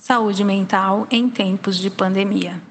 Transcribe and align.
Saúde 0.00 0.42
mental 0.42 1.06
em 1.10 1.28
tempos 1.28 1.76
de 1.76 1.90
pandemia. 1.90 2.62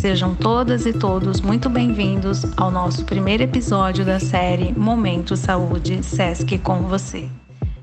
Sejam 0.00 0.34
todas 0.34 0.86
e 0.86 0.92
todos 0.92 1.40
muito 1.40 1.68
bem-vindos 1.68 2.44
ao 2.56 2.70
nosso 2.70 3.04
primeiro 3.04 3.42
episódio 3.42 4.04
da 4.04 4.20
série 4.20 4.72
Momento 4.72 5.36
Saúde 5.36 6.02
SESC 6.04 6.58
com 6.58 6.82
você. 6.82 7.28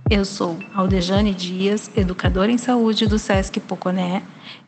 Eu 0.07 0.23
sou 0.23 0.59
Aldejane 0.71 1.33
Dias, 1.33 1.89
educadora 1.97 2.51
em 2.51 2.59
saúde 2.59 3.07
do 3.07 3.17
SESC 3.17 3.59
Poconé, 3.59 4.21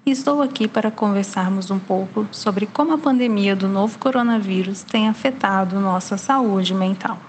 e 0.03 0.09
estou 0.09 0.41
aqui 0.41 0.67
para 0.67 0.89
conversarmos 0.89 1.69
um 1.69 1.77
pouco 1.77 2.27
sobre 2.31 2.65
como 2.65 2.93
a 2.93 2.97
pandemia 2.97 3.55
do 3.55 3.67
novo 3.67 3.99
coronavírus 3.99 4.81
tem 4.81 5.07
afetado 5.07 5.79
nossa 5.79 6.17
saúde 6.17 6.73
mental 6.73 7.19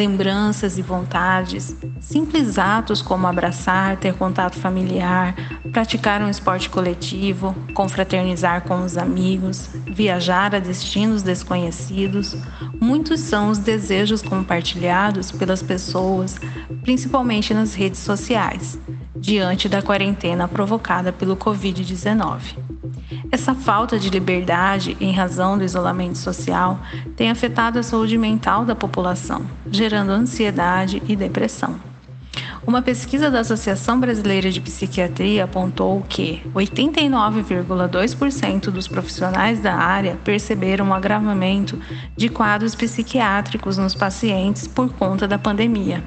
lembranças 0.00 0.78
e 0.78 0.82
vontades, 0.82 1.76
simples 2.00 2.58
atos 2.58 3.02
como 3.02 3.26
abraçar, 3.26 3.98
ter 3.98 4.14
contato 4.14 4.58
familiar, 4.58 5.34
praticar 5.70 6.22
um 6.22 6.30
esporte 6.30 6.70
coletivo, 6.70 7.54
confraternizar 7.74 8.62
com 8.62 8.82
os 8.82 8.96
amigos, 8.96 9.68
viajar 9.86 10.54
a 10.54 10.58
destinos 10.58 11.22
desconhecidos, 11.22 12.34
muitos 12.80 13.20
são 13.20 13.50
os 13.50 13.58
desejos 13.58 14.22
compartilhados 14.22 15.30
pelas 15.30 15.62
pessoas, 15.62 16.38
principalmente 16.80 17.52
nas 17.52 17.74
redes 17.74 18.00
sociais, 18.00 18.78
diante 19.14 19.68
da 19.68 19.82
quarentena 19.82 20.48
provocada 20.48 21.12
pelo 21.12 21.36
Covid-19. 21.36 22.69
Essa 23.30 23.54
falta 23.54 23.98
de 23.98 24.10
liberdade 24.10 24.96
em 25.00 25.12
razão 25.12 25.56
do 25.56 25.64
isolamento 25.64 26.18
social 26.18 26.78
tem 27.16 27.30
afetado 27.30 27.78
a 27.78 27.82
saúde 27.82 28.16
mental 28.16 28.64
da 28.64 28.74
população, 28.74 29.44
gerando 29.70 30.10
ansiedade 30.10 31.02
e 31.08 31.14
depressão. 31.14 31.89
Uma 32.70 32.82
pesquisa 32.82 33.30
da 33.32 33.40
Associação 33.40 33.98
Brasileira 33.98 34.48
de 34.48 34.60
Psiquiatria 34.60 35.42
apontou 35.42 36.04
que 36.08 36.40
89,2% 36.54 38.70
dos 38.70 38.86
profissionais 38.86 39.58
da 39.58 39.74
área 39.74 40.16
perceberam 40.22 40.86
um 40.86 40.94
agravamento 40.94 41.76
de 42.16 42.28
quadros 42.28 42.76
psiquiátricos 42.76 43.76
nos 43.76 43.96
pacientes 43.96 44.68
por 44.68 44.92
conta 44.92 45.26
da 45.26 45.36
pandemia. 45.36 46.04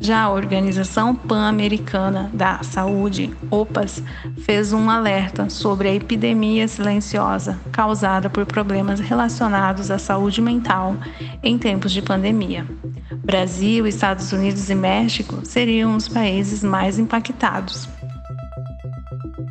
Já 0.00 0.22
a 0.22 0.30
Organização 0.30 1.12
Pan-Americana 1.12 2.30
da 2.32 2.62
Saúde, 2.62 3.34
OPAS, 3.50 4.00
fez 4.44 4.72
um 4.72 4.88
alerta 4.88 5.50
sobre 5.50 5.88
a 5.88 5.94
epidemia 5.94 6.68
silenciosa 6.68 7.58
causada 7.72 8.30
por 8.30 8.46
problemas 8.46 9.00
relacionados 9.00 9.90
à 9.90 9.98
saúde 9.98 10.40
mental 10.40 10.96
em 11.42 11.58
tempos 11.58 11.90
de 11.90 12.00
pandemia. 12.00 12.64
Brasil, 13.24 13.86
Estados 13.86 14.32
Unidos 14.32 14.70
e 14.70 14.74
México 14.74 15.40
seriam 15.44 15.79
os 15.88 16.08
países 16.08 16.62
mais 16.62 16.98
impactados. 16.98 17.88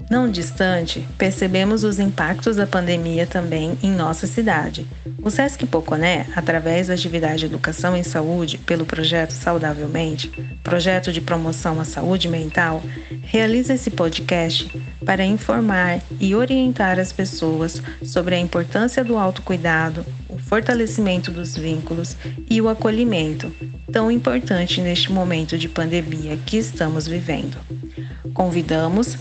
Não 0.10 0.28
distante, 0.28 1.08
percebemos 1.20 1.84
os 1.84 2.00
impactos 2.00 2.56
da 2.56 2.66
pandemia 2.66 3.28
também 3.28 3.78
em 3.84 3.92
nossa 3.92 4.26
cidade. 4.26 4.88
O 5.22 5.30
Sesc 5.30 5.68
Poconé, 5.68 6.26
através 6.36 6.88
da 6.88 6.96
atividade 6.96 7.46
Educação 7.46 7.96
em 7.96 8.02
Saúde 8.02 8.58
pelo 8.58 8.88
projeto 8.88 9.34
Saudavelmente, 9.34 10.30
projeto 10.64 11.14
de 11.14 11.22
promoção 11.22 11.80
à 11.80 11.86
saúde 11.86 12.28
mental, 12.28 12.82
realiza 13.22 13.76
esse 13.76 13.92
podcast 13.92 14.72
para 15.06 15.24
informar 15.24 16.02
e 16.20 16.34
orientar 16.34 16.98
as 16.98 17.14
pessoas 17.14 17.80
sobre 18.02 18.34
a 18.34 18.40
importância 18.40 19.04
do 19.04 19.16
autocuidado, 19.16 20.04
o 20.28 20.40
fortalecimento 20.40 21.30
dos 21.30 21.56
vínculos 21.56 22.18
e 22.50 22.60
o 22.60 22.68
acolhimento, 22.68 23.54
tão 23.92 24.12
importante 24.12 24.82
neste 24.82 25.12
momento 25.12 25.58
de 25.58 25.68
pandemia 25.68 26.38
que 26.46 26.58
estamos 26.58 27.08
vivendo. 27.08 27.58
Convidamos 28.34 29.18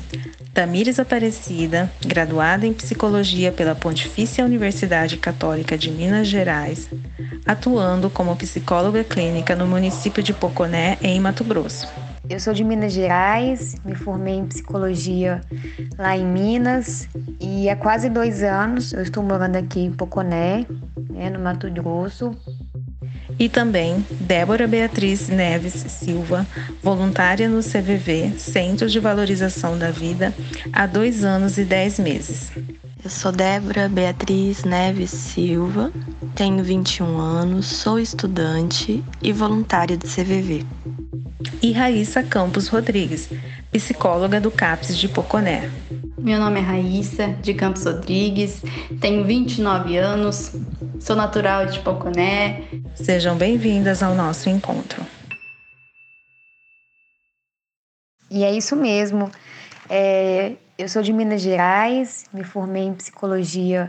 Tamires 0.52 0.98
Aparecida, 0.98 1.90
graduada 2.04 2.66
em 2.66 2.72
Psicologia 2.72 3.52
pela 3.52 3.74
Pontifícia 3.74 4.44
Universidade 4.44 5.16
Católica 5.16 5.78
de 5.78 5.90
Minas 5.90 6.26
Gerais, 6.26 6.90
atuando 7.46 8.10
como 8.10 8.34
psicóloga 8.36 9.04
clínica 9.04 9.54
no 9.54 9.66
município 9.66 10.22
de 10.22 10.32
Poconé, 10.32 10.98
em 11.00 11.20
Mato 11.20 11.44
Grosso. 11.44 11.88
Eu 12.28 12.38
sou 12.38 12.52
de 12.52 12.62
Minas 12.62 12.92
Gerais, 12.92 13.76
me 13.84 13.94
formei 13.94 14.34
em 14.34 14.46
psicologia 14.46 15.40
lá 15.96 16.14
em 16.14 16.26
Minas 16.26 17.08
e 17.40 17.70
há 17.70 17.76
quase 17.76 18.10
dois 18.10 18.42
anos 18.42 18.92
eu 18.92 19.00
estou 19.00 19.22
morando 19.22 19.56
aqui 19.56 19.80
em 19.80 19.92
Poconé, 19.92 20.66
né, 21.08 21.30
no 21.30 21.38
Mato 21.38 21.70
Grosso, 21.70 22.32
e 23.38 23.48
também 23.48 24.04
Débora 24.10 24.66
Beatriz 24.66 25.28
Neves 25.28 25.74
Silva, 25.88 26.46
voluntária 26.82 27.48
no 27.48 27.62
CVV, 27.62 28.32
Centro 28.38 28.88
de 28.88 28.98
Valorização 28.98 29.78
da 29.78 29.90
Vida, 29.90 30.34
há 30.72 30.86
dois 30.86 31.24
anos 31.24 31.56
e 31.56 31.64
dez 31.64 31.98
meses. 31.98 32.50
Eu 33.02 33.10
sou 33.10 33.30
Débora 33.30 33.88
Beatriz 33.88 34.64
Neves 34.64 35.10
Silva, 35.10 35.92
tenho 36.34 36.64
21 36.64 37.18
anos, 37.18 37.66
sou 37.66 37.98
estudante 37.98 39.04
e 39.22 39.32
voluntária 39.32 39.96
do 39.96 40.06
CVV. 40.06 40.66
E 41.62 41.70
Raíssa 41.70 42.22
Campos 42.22 42.66
Rodrigues, 42.66 43.28
psicóloga 43.70 44.40
do 44.40 44.50
CAPS 44.50 44.96
de 44.96 45.08
Poconé. 45.08 45.70
Meu 46.18 46.40
nome 46.40 46.58
é 46.58 46.62
Raíssa 46.62 47.28
de 47.28 47.54
Campos 47.54 47.84
Rodrigues, 47.84 48.60
tenho 49.00 49.24
29 49.24 49.96
anos, 49.96 50.52
sou 50.98 51.14
natural 51.14 51.66
de 51.66 51.78
Poconé. 51.78 52.64
Sejam 52.96 53.36
bem-vindas 53.36 54.02
ao 54.02 54.16
nosso 54.16 54.50
encontro. 54.50 55.06
E 58.28 58.42
é 58.42 58.52
isso 58.52 58.74
mesmo. 58.74 59.30
É, 59.88 60.56
eu 60.76 60.88
sou 60.88 61.02
de 61.02 61.12
Minas 61.12 61.40
Gerais, 61.40 62.26
me 62.32 62.42
formei 62.42 62.82
em 62.82 62.94
psicologia 62.94 63.88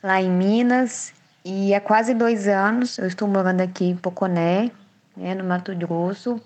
lá 0.00 0.22
em 0.22 0.30
Minas 0.30 1.12
e 1.44 1.74
há 1.74 1.80
quase 1.80 2.14
dois 2.14 2.46
anos 2.46 2.98
eu 2.98 3.06
estou 3.06 3.26
morando 3.26 3.62
aqui 3.62 3.86
em 3.86 3.96
Poconé, 3.96 4.70
né, 5.16 5.34
no 5.34 5.42
Mato 5.42 5.74
Grosso. 5.74 6.40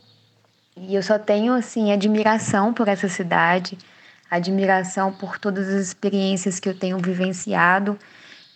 E 0.75 0.95
eu 0.95 1.03
só 1.03 1.19
tenho 1.19 1.53
assim 1.53 1.93
admiração 1.93 2.73
por 2.73 2.89
essa 2.89 3.09
cidade 3.09 3.77
admiração 4.31 5.13
por 5.13 5.39
todas 5.39 5.69
as 5.69 5.87
experiências 5.87 6.61
que 6.61 6.69
eu 6.69 6.75
tenho 6.75 6.99
vivenciado 6.99 7.99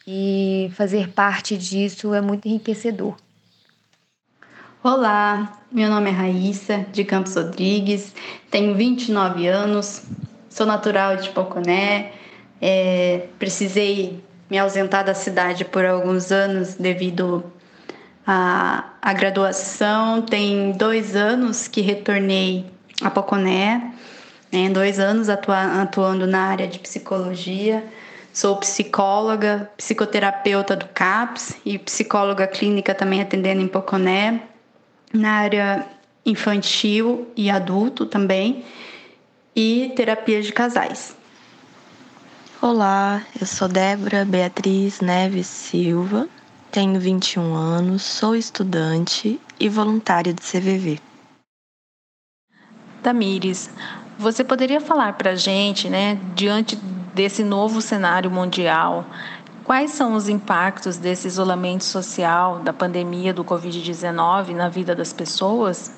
e 0.07 0.71
fazer 0.75 1.09
parte 1.11 1.57
disso 1.57 2.13
é 2.15 2.21
muito 2.21 2.47
enriquecedor. 2.47 3.15
Olá, 4.83 5.61
meu 5.71 5.89
nome 5.89 6.11
é 6.11 6.13
Raíssa 6.13 6.85
de 6.93 7.05
Campos 7.05 7.37
Rodrigues, 7.37 8.13
tenho 8.51 8.75
29 8.75 9.47
anos, 9.47 10.03
sou 10.51 10.67
natural 10.67 11.17
de 11.17 11.31
Poconé, 11.31 12.13
é, 12.61 13.29
precisei 13.39 14.23
me 14.51 14.59
ausentar 14.59 15.05
da 15.05 15.15
cidade 15.15 15.65
por 15.65 15.85
alguns 15.85 16.31
anos 16.31 16.75
devido 16.75 17.43
à, 18.27 18.91
à 19.01 19.13
graduação. 19.15 20.21
Tem 20.21 20.73
dois 20.73 21.17
anos 21.17 21.67
que 21.67 21.81
retornei 21.81 22.67
a 23.01 23.09
Poconé 23.09 23.95
né, 24.53 24.69
dois 24.69 24.99
anos 24.99 25.29
atua, 25.29 25.83
atuando 25.83 26.27
na 26.27 26.43
área 26.43 26.69
de 26.69 26.79
psicologia. 26.79 27.85
Sou 28.33 28.57
psicóloga, 28.57 29.71
psicoterapeuta 29.77 30.77
do 30.77 30.87
CAPS 30.87 31.57
e 31.65 31.79
psicóloga 31.79 32.47
clínica 32.47 32.95
também 32.95 33.21
atendendo 33.21 33.61
em 33.61 33.69
Poconé, 33.69 34.43
na 35.13 35.33
área 35.33 35.87
infantil 36.25 37.29
e 37.37 37.51
adulto 37.51 38.07
também, 38.07 38.65
e 39.55 39.93
terapia 39.97 40.41
de 40.41 40.53
casais. 40.53 41.15
Olá, 42.61 43.23
eu 43.39 43.47
sou 43.47 43.69
Débora 43.69 44.25
Beatriz 44.25 45.01
Neves 45.01 45.49
Silva, 45.49 46.29
tenho 46.71 46.99
21 46.99 47.55
anos, 47.55 48.03
sou 48.03 48.35
estudante 48.35 49.39
e 49.61 49.69
voluntária 49.69 50.33
do 50.33 50.41
CVV. 50.41 50.99
Tamires, 53.03 53.69
você 54.19 54.45
poderia 54.45 54.81
falar 54.81 55.15
para 55.15 55.31
a 55.31 55.35
gente, 55.35 55.89
né, 55.89 56.19
diante 56.35 56.77
desse 57.15 57.45
novo 57.45 57.81
cenário 57.81 58.31
mundial, 58.31 59.05
quais 59.65 59.93
são 59.93 60.15
os 60.15 60.29
impactos 60.29 60.99
desse 60.99 61.27
isolamento 61.27 61.85
social, 61.85 62.61
da 62.61 62.73
pandemia 62.73 63.33
do 63.33 63.45
Covid-19 63.45 64.55
na 64.55 64.69
vida 64.69 64.95
das 64.95 65.13
pessoas? 65.13 65.97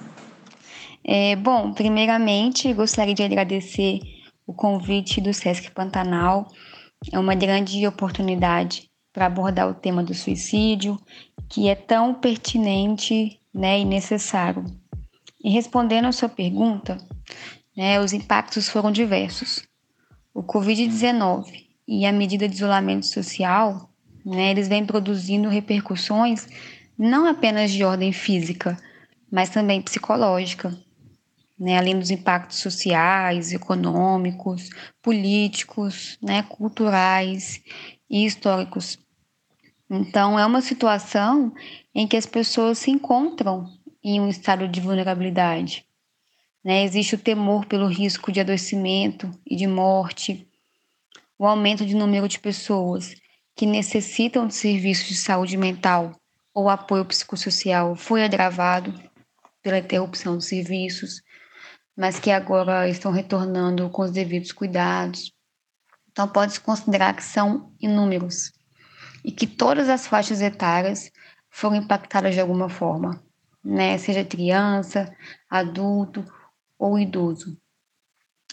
É, 1.04 1.36
bom, 1.36 1.72
primeiramente, 1.72 2.72
gostaria 2.72 3.14
de 3.14 3.22
agradecer 3.22 4.00
o 4.46 4.54
convite 4.54 5.20
do 5.20 5.32
Sesc 5.32 5.70
Pantanal. 5.70 6.46
É 7.12 7.18
uma 7.18 7.34
grande 7.34 7.86
oportunidade 7.86 8.88
para 9.12 9.26
abordar 9.26 9.68
o 9.68 9.74
tema 9.74 10.02
do 10.02 10.14
suicídio, 10.14 10.98
que 11.48 11.68
é 11.68 11.74
tão 11.74 12.14
pertinente 12.14 13.38
né, 13.52 13.78
e 13.78 13.84
necessário. 13.84 14.64
E 15.42 15.50
respondendo 15.50 16.06
a 16.06 16.12
sua 16.12 16.28
pergunta, 16.28 16.96
né, 17.76 18.00
os 18.00 18.12
impactos 18.12 18.68
foram 18.68 18.90
diversos. 18.90 19.62
O 20.32 20.42
Covid-19 20.42 21.64
e 21.86 22.06
a 22.06 22.12
medida 22.12 22.48
de 22.48 22.54
isolamento 22.54 23.06
social 23.06 23.90
Né? 24.24 24.50
Eles 24.50 24.68
vêm 24.68 24.86
produzindo 24.86 25.48
repercussões 25.48 26.48
não 26.96 27.26
apenas 27.26 27.70
de 27.70 27.84
ordem 27.84 28.12
física, 28.12 28.78
mas 29.30 29.50
também 29.50 29.82
psicológica, 29.82 30.74
né? 31.58 31.76
além 31.76 31.98
dos 31.98 32.10
impactos 32.10 32.58
sociais, 32.58 33.52
econômicos, 33.52 34.70
políticos, 35.02 36.16
né? 36.22 36.42
culturais 36.44 37.60
e 38.08 38.24
históricos. 38.24 38.98
Então, 39.90 40.38
é 40.38 40.46
uma 40.46 40.62
situação 40.62 41.52
em 41.94 42.06
que 42.06 42.16
as 42.16 42.26
pessoas 42.26 42.78
se 42.78 42.90
encontram 42.90 43.68
em 44.02 44.20
um 44.20 44.28
estado 44.28 44.66
de 44.66 44.80
vulnerabilidade. 44.80 45.84
Né? 46.64 46.82
Existe 46.82 47.14
o 47.14 47.18
temor 47.18 47.66
pelo 47.66 47.86
risco 47.86 48.32
de 48.32 48.40
adoecimento 48.40 49.30
e 49.46 49.54
de 49.54 49.66
morte, 49.66 50.48
o 51.38 51.46
aumento 51.46 51.84
de 51.84 51.94
número 51.94 52.26
de 52.26 52.38
pessoas 52.38 53.14
que 53.54 53.66
necessitam 53.66 54.46
de 54.46 54.54
serviços 54.54 55.08
de 55.08 55.16
saúde 55.16 55.56
mental 55.56 56.12
ou 56.54 56.68
apoio 56.68 57.04
psicossocial 57.04 57.94
foi 57.94 58.24
agravado 58.24 58.94
pela 59.62 59.78
interrupção 59.78 60.36
dos 60.36 60.46
serviços, 60.46 61.22
mas 61.96 62.18
que 62.18 62.30
agora 62.30 62.88
estão 62.88 63.12
retornando 63.12 63.90
com 63.90 64.02
os 64.02 64.10
devidos 64.10 64.52
cuidados. 64.52 65.32
Então, 66.10 66.28
pode-se 66.28 66.60
considerar 66.60 67.14
que 67.14 67.22
são 67.22 67.72
inúmeros 67.80 68.52
e 69.24 69.32
que 69.32 69.46
todas 69.46 69.88
as 69.88 70.06
faixas 70.06 70.40
etárias 70.40 71.10
foram 71.50 71.76
impactadas 71.76 72.34
de 72.34 72.40
alguma 72.40 72.68
forma, 72.68 73.22
né? 73.64 73.98
seja 73.98 74.24
criança, 74.24 75.14
adulto 75.48 76.24
ou 76.78 76.98
idoso. 76.98 77.56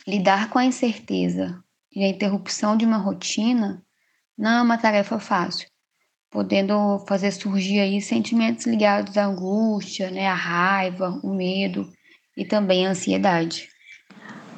Lidar 0.08 0.50
com 0.50 0.58
a 0.58 0.66
incerteza 0.66 1.64
e 1.94 2.04
a 2.04 2.08
interrupção 2.08 2.76
de 2.76 2.86
uma 2.86 2.98
rotina 2.98 3.84
não 4.38 4.52
é 4.52 4.62
uma 4.62 4.78
tarefa 4.78 5.20
fácil, 5.20 5.68
podendo 6.32 7.06
fazer 7.08 7.32
surgir 7.32 7.80
aí 7.80 8.02
sentimentos 8.02 8.66
ligados 8.66 9.18
à 9.18 9.26
angústia, 9.26 10.10
né, 10.10 10.28
à 10.28 10.34
raiva, 10.34 11.20
o 11.24 11.34
medo 11.34 11.92
e 12.36 12.46
também 12.46 12.88
a 12.88 12.92
ansiedade. 12.92 13.70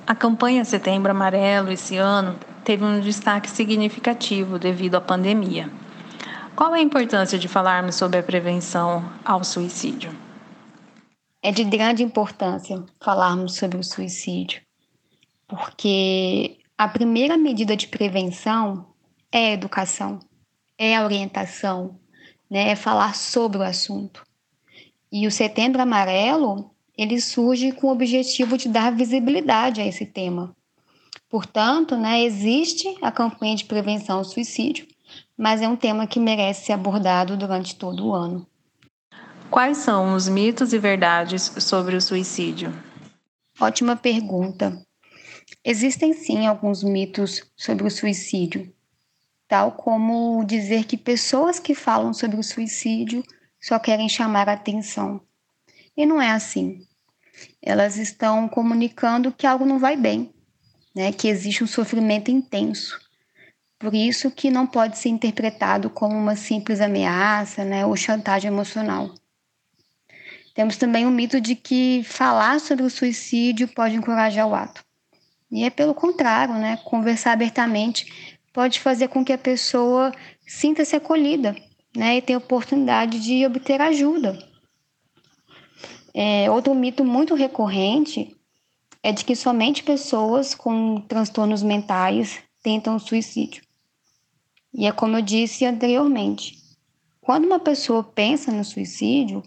A 0.05 0.13
campanha 0.13 0.63
Setembro 0.63 1.11
Amarelo 1.11 1.71
esse 1.71 1.97
ano 1.97 2.37
teve 2.63 2.83
um 2.83 2.99
destaque 2.99 3.49
significativo 3.49 4.59
devido 4.59 4.95
à 4.95 5.01
pandemia. 5.01 5.69
Qual 6.55 6.71
a 6.71 6.79
importância 6.79 7.39
de 7.39 7.47
falarmos 7.47 7.95
sobre 7.95 8.19
a 8.19 8.23
prevenção 8.23 9.03
ao 9.25 9.43
suicídio? 9.43 10.22
É 11.45 11.51
de 11.51 11.65
grande 11.65 12.01
importância 12.01 12.81
falarmos 13.01 13.57
sobre 13.57 13.77
o 13.77 13.83
suicídio, 13.83 14.61
porque 15.45 16.57
a 16.77 16.87
primeira 16.87 17.37
medida 17.37 17.75
de 17.75 17.85
prevenção 17.85 18.87
é 19.29 19.49
a 19.49 19.51
educação, 19.51 20.19
é 20.77 20.95
a 20.95 21.03
orientação, 21.03 21.99
né? 22.49 22.69
é 22.69 22.77
falar 22.77 23.13
sobre 23.13 23.57
o 23.57 23.61
assunto. 23.61 24.25
E 25.11 25.27
o 25.27 25.31
Setembro 25.31 25.81
Amarelo, 25.81 26.71
ele 26.97 27.19
surge 27.19 27.73
com 27.73 27.87
o 27.87 27.91
objetivo 27.91 28.57
de 28.57 28.69
dar 28.69 28.95
visibilidade 28.95 29.81
a 29.81 29.85
esse 29.85 30.05
tema. 30.05 30.55
Portanto, 31.29 31.97
né, 31.97 32.23
existe 32.23 32.87
a 33.01 33.11
campanha 33.11 33.57
de 33.57 33.65
prevenção 33.65 34.19
ao 34.19 34.23
suicídio, 34.23 34.87
mas 35.37 35.61
é 35.61 35.67
um 35.67 35.75
tema 35.75 36.07
que 36.07 36.21
merece 36.21 36.67
ser 36.67 36.71
abordado 36.71 37.35
durante 37.35 37.75
todo 37.75 38.07
o 38.07 38.13
ano. 38.13 38.47
Quais 39.53 39.77
são 39.77 40.15
os 40.15 40.27
mitos 40.27 40.73
e 40.73 40.79
verdades 40.79 41.43
sobre 41.59 41.95
o 41.95 42.01
suicídio? 42.01 42.73
Ótima 43.59 43.95
pergunta. 43.95 44.83
Existem 45.63 46.11
sim 46.11 46.47
alguns 46.47 46.81
mitos 46.81 47.43
sobre 47.55 47.85
o 47.85 47.91
suicídio, 47.91 48.73
tal 49.47 49.73
como 49.73 50.43
dizer 50.43 50.85
que 50.85 50.97
pessoas 50.97 51.59
que 51.59 51.75
falam 51.75 52.15
sobre 52.15 52.39
o 52.39 52.43
suicídio 52.43 53.23
só 53.61 53.77
querem 53.77 54.09
chamar 54.09 54.49
a 54.49 54.53
atenção. 54.53 55.21
E 55.95 56.03
não 56.03 56.19
é 56.19 56.31
assim. 56.31 56.79
Elas 57.61 57.97
estão 57.97 58.49
comunicando 58.49 59.31
que 59.31 59.45
algo 59.45 59.65
não 59.65 59.77
vai 59.77 59.95
bem, 59.95 60.33
né? 60.95 61.11
que 61.11 61.27
existe 61.27 61.63
um 61.63 61.67
sofrimento 61.67 62.31
intenso. 62.31 62.99
Por 63.77 63.93
isso 63.93 64.31
que 64.31 64.49
não 64.49 64.65
pode 64.65 64.97
ser 64.97 65.09
interpretado 65.09 65.91
como 65.91 66.17
uma 66.17 66.35
simples 66.35 66.81
ameaça 66.81 67.63
né? 67.63 67.85
ou 67.85 67.95
chantagem 67.95 68.49
emocional. 68.49 69.13
Temos 70.53 70.77
também 70.77 71.05
o 71.05 71.11
mito 71.11 71.41
de 71.41 71.55
que 71.55 72.03
falar 72.03 72.59
sobre 72.59 72.83
o 72.83 72.89
suicídio 72.89 73.67
pode 73.67 73.95
encorajar 73.95 74.47
o 74.47 74.53
ato. 74.53 74.83
E 75.51 75.63
é 75.63 75.69
pelo 75.69 75.93
contrário, 75.93 76.55
né? 76.55 76.77
Conversar 76.83 77.33
abertamente 77.33 78.33
pode 78.53 78.79
fazer 78.79 79.07
com 79.07 79.25
que 79.25 79.33
a 79.33 79.37
pessoa 79.37 80.11
sinta-se 80.45 80.95
acolhida, 80.95 81.55
né? 81.95 82.17
E 82.17 82.21
tenha 82.21 82.37
oportunidade 82.37 83.19
de 83.19 83.45
obter 83.45 83.81
ajuda. 83.81 84.37
É, 86.13 86.49
outro 86.51 86.75
mito 86.75 87.03
muito 87.03 87.33
recorrente 87.33 88.35
é 89.01 89.11
de 89.11 89.25
que 89.25 89.35
somente 89.35 89.83
pessoas 89.83 90.53
com 90.53 91.01
transtornos 91.01 91.63
mentais 91.63 92.39
tentam 92.61 92.99
suicídio. 92.99 93.63
E 94.73 94.85
é 94.85 94.91
como 94.91 95.17
eu 95.17 95.21
disse 95.21 95.65
anteriormente, 95.65 96.57
quando 97.19 97.45
uma 97.45 97.59
pessoa 97.59 98.03
pensa 98.03 98.51
no 98.51 98.63
suicídio, 98.63 99.43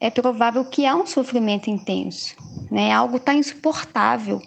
é 0.00 0.10
provável 0.10 0.64
que 0.64 0.84
há 0.84 0.94
um 0.94 1.06
sofrimento 1.06 1.70
intenso, 1.70 2.36
né? 2.70 2.92
Algo 2.92 3.16
está 3.16 3.34
insuportável 3.34 4.40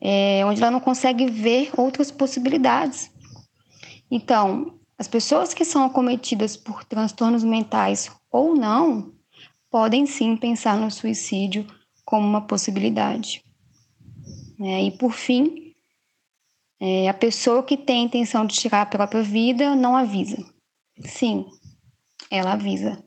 é, 0.00 0.44
onde 0.44 0.60
ela 0.60 0.70
não 0.70 0.80
consegue 0.80 1.26
ver 1.26 1.70
outras 1.76 2.10
possibilidades. 2.10 3.10
Então, 4.10 4.78
as 4.98 5.08
pessoas 5.08 5.54
que 5.54 5.64
são 5.64 5.84
acometidas 5.84 6.56
por 6.56 6.84
transtornos 6.84 7.42
mentais 7.42 8.10
ou 8.30 8.54
não 8.54 9.12
podem 9.70 10.06
sim 10.06 10.36
pensar 10.36 10.76
no 10.76 10.90
suicídio 10.90 11.66
como 12.04 12.26
uma 12.26 12.46
possibilidade. 12.46 13.42
É, 14.60 14.84
e 14.84 14.92
por 14.92 15.12
fim, 15.12 15.74
é, 16.80 17.08
a 17.08 17.14
pessoa 17.14 17.62
que 17.62 17.76
tem 17.76 18.02
a 18.02 18.04
intenção 18.04 18.46
de 18.46 18.54
tirar 18.54 18.82
a 18.82 18.86
própria 18.86 19.22
vida 19.22 19.74
não 19.74 19.96
avisa. 19.96 20.36
Sim, 21.04 21.46
ela 22.30 22.52
avisa. 22.52 23.03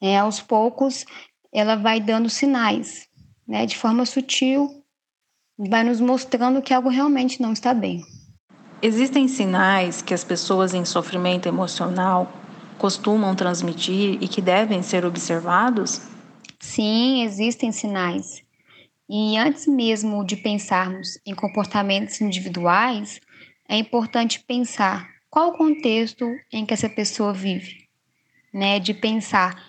É, 0.00 0.18
aos 0.18 0.40
poucos, 0.40 1.04
ela 1.52 1.76
vai 1.76 2.00
dando 2.00 2.30
sinais, 2.30 3.08
né, 3.46 3.66
de 3.66 3.76
forma 3.76 4.04
sutil, 4.06 4.84
vai 5.58 5.82
nos 5.82 6.00
mostrando 6.00 6.62
que 6.62 6.72
algo 6.72 6.88
realmente 6.88 7.42
não 7.42 7.52
está 7.52 7.74
bem. 7.74 8.04
Existem 8.80 9.26
sinais 9.26 10.00
que 10.00 10.14
as 10.14 10.22
pessoas 10.22 10.72
em 10.72 10.84
sofrimento 10.84 11.48
emocional 11.48 12.32
costumam 12.78 13.34
transmitir 13.34 14.18
e 14.22 14.28
que 14.28 14.40
devem 14.40 14.82
ser 14.82 15.04
observados? 15.04 16.00
Sim, 16.60 17.24
existem 17.24 17.72
sinais. 17.72 18.40
E 19.10 19.36
antes 19.36 19.66
mesmo 19.66 20.24
de 20.24 20.36
pensarmos 20.36 21.18
em 21.26 21.34
comportamentos 21.34 22.20
individuais, 22.20 23.20
é 23.68 23.76
importante 23.76 24.44
pensar 24.46 25.08
qual 25.28 25.48
o 25.48 25.56
contexto 25.56 26.26
em 26.52 26.64
que 26.64 26.72
essa 26.72 26.88
pessoa 26.88 27.32
vive, 27.32 27.88
né? 28.52 28.78
De 28.78 28.94
pensar 28.94 29.60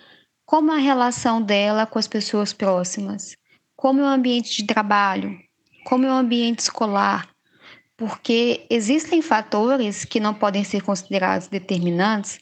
como 0.50 0.72
a 0.72 0.78
relação 0.78 1.40
dela 1.40 1.86
com 1.86 1.96
as 1.96 2.08
pessoas 2.08 2.52
próximas, 2.52 3.36
como 3.76 4.00
é 4.00 4.02
o 4.02 4.06
ambiente 4.06 4.56
de 4.56 4.66
trabalho, 4.66 5.38
como 5.84 6.04
é 6.04 6.08
o 6.08 6.14
ambiente 6.14 6.58
escolar, 6.58 7.28
porque 7.96 8.66
existem 8.68 9.22
fatores 9.22 10.04
que 10.04 10.18
não 10.18 10.34
podem 10.34 10.64
ser 10.64 10.82
considerados 10.82 11.46
determinantes, 11.46 12.40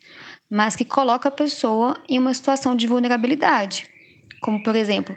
mas 0.48 0.74
que 0.74 0.86
colocam 0.86 1.28
a 1.28 1.34
pessoa 1.34 2.02
em 2.08 2.18
uma 2.18 2.32
situação 2.32 2.74
de 2.74 2.86
vulnerabilidade, 2.86 3.86
como, 4.40 4.62
por 4.62 4.74
exemplo, 4.74 5.14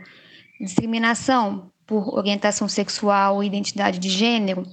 discriminação 0.59 1.71
por 1.87 2.13
orientação 2.13 2.67
sexual 2.67 3.41
e 3.41 3.47
identidade 3.47 3.99
de 3.99 4.09
gênero, 4.09 4.63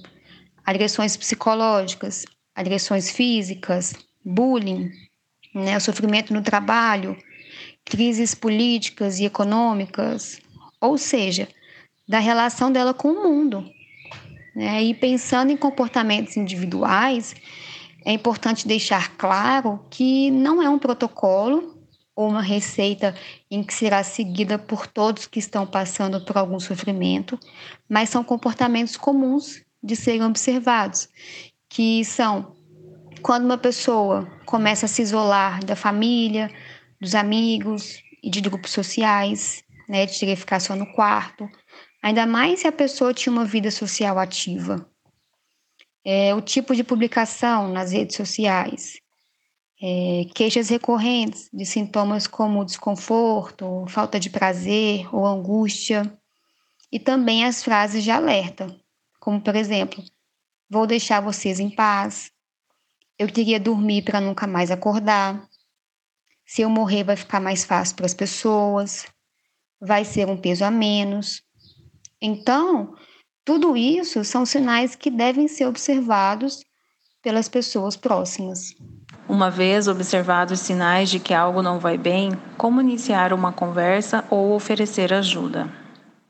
agressões 0.65 1.15
psicológicas, 1.15 2.25
agressões 2.53 3.11
físicas, 3.11 3.93
bullying, 4.25 4.91
né, 5.55 5.77
o 5.77 5.79
sofrimento 5.79 6.33
no 6.33 6.41
trabalho, 6.41 7.15
crises 7.89 8.35
políticas 8.35 9.19
e 9.19 9.25
econômicas, 9.25 10.39
ou 10.79 10.97
seja, 10.97 11.47
da 12.07 12.19
relação 12.19 12.71
dela 12.71 12.93
com 12.93 13.09
o 13.09 13.23
mundo. 13.23 13.65
Né? 14.55 14.83
E 14.83 14.93
pensando 14.93 15.51
em 15.51 15.57
comportamentos 15.57 16.37
individuais, 16.37 17.35
é 18.05 18.11
importante 18.11 18.67
deixar 18.67 19.15
claro 19.17 19.83
que 19.89 20.31
não 20.31 20.61
é 20.61 20.69
um 20.69 20.79
protocolo 20.79 21.77
ou 22.15 22.29
uma 22.29 22.41
receita 22.41 23.15
em 23.49 23.63
que 23.63 23.73
será 23.73 24.03
seguida 24.03 24.59
por 24.59 24.85
todos 24.85 25.25
que 25.25 25.39
estão 25.39 25.65
passando 25.65 26.19
por 26.21 26.37
algum 26.37 26.59
sofrimento, 26.59 27.39
mas 27.87 28.09
são 28.09 28.23
comportamentos 28.23 28.97
comuns 28.97 29.61
de 29.81 29.95
serem 29.95 30.23
observados, 30.23 31.07
que 31.69 32.03
são 32.03 32.55
quando 33.21 33.45
uma 33.45 33.57
pessoa 33.57 34.29
começa 34.45 34.85
a 34.85 34.89
se 34.89 35.01
isolar 35.01 35.63
da 35.63 35.75
família, 35.75 36.51
dos 36.99 37.15
amigos 37.15 38.01
e 38.21 38.29
de 38.29 38.41
grupos 38.41 38.71
sociais, 38.71 39.63
né, 39.87 40.05
de 40.05 40.17
querer 40.19 40.35
ficar 40.35 40.59
só 40.59 40.75
no 40.75 40.91
quarto, 40.93 41.49
ainda 42.01 42.25
mais 42.25 42.59
se 42.59 42.67
a 42.67 42.71
pessoa 42.71 43.13
tinha 43.13 43.33
uma 43.33 43.45
vida 43.45 43.71
social 43.71 44.19
ativa. 44.19 44.89
É, 46.05 46.33
o 46.33 46.41
tipo 46.41 46.75
de 46.75 46.83
publicação 46.83 47.67
nas 47.71 47.91
redes 47.91 48.15
sociais, 48.15 48.99
é, 49.81 50.25
queixas 50.35 50.69
recorrentes 50.69 51.49
de 51.53 51.65
sintomas 51.65 52.27
como 52.27 52.65
desconforto, 52.65 53.85
falta 53.87 54.19
de 54.19 54.29
prazer 54.29 55.13
ou 55.13 55.25
angústia, 55.25 56.11
e 56.91 56.99
também 56.99 57.45
as 57.45 57.63
frases 57.63 58.03
de 58.03 58.11
alerta, 58.11 58.75
como 59.19 59.41
por 59.41 59.55
exemplo, 59.55 60.03
vou 60.69 60.85
deixar 60.85 61.21
vocês 61.21 61.59
em 61.59 61.69
paz, 61.69 62.31
eu 63.17 63.27
queria 63.27 63.59
dormir 63.59 64.03
para 64.03 64.21
nunca 64.21 64.47
mais 64.47 64.71
acordar, 64.71 65.48
se 66.49 66.63
eu 66.63 66.69
morrer 66.69 67.03
vai 67.03 67.15
ficar 67.15 67.39
mais 67.39 67.63
fácil 67.63 67.95
para 67.95 68.07
as 68.07 68.13
pessoas, 68.15 69.05
vai 69.79 70.03
ser 70.03 70.27
um 70.27 70.35
peso 70.35 70.65
a 70.65 70.71
menos. 70.71 71.43
Então, 72.19 72.95
tudo 73.45 73.77
isso 73.77 74.23
são 74.23 74.47
sinais 74.47 74.95
que 74.95 75.11
devem 75.11 75.47
ser 75.47 75.67
observados 75.67 76.65
pelas 77.21 77.47
pessoas 77.47 77.95
próximas. 77.95 78.73
Uma 79.27 79.51
vez 79.51 79.87
observados 79.87 80.61
sinais 80.61 81.11
de 81.11 81.19
que 81.19 81.35
algo 81.35 81.61
não 81.61 81.79
vai 81.79 81.99
bem, 81.99 82.31
como 82.57 82.81
iniciar 82.81 83.31
uma 83.31 83.53
conversa 83.53 84.25
ou 84.27 84.53
oferecer 84.53 85.13
ajuda? 85.13 85.71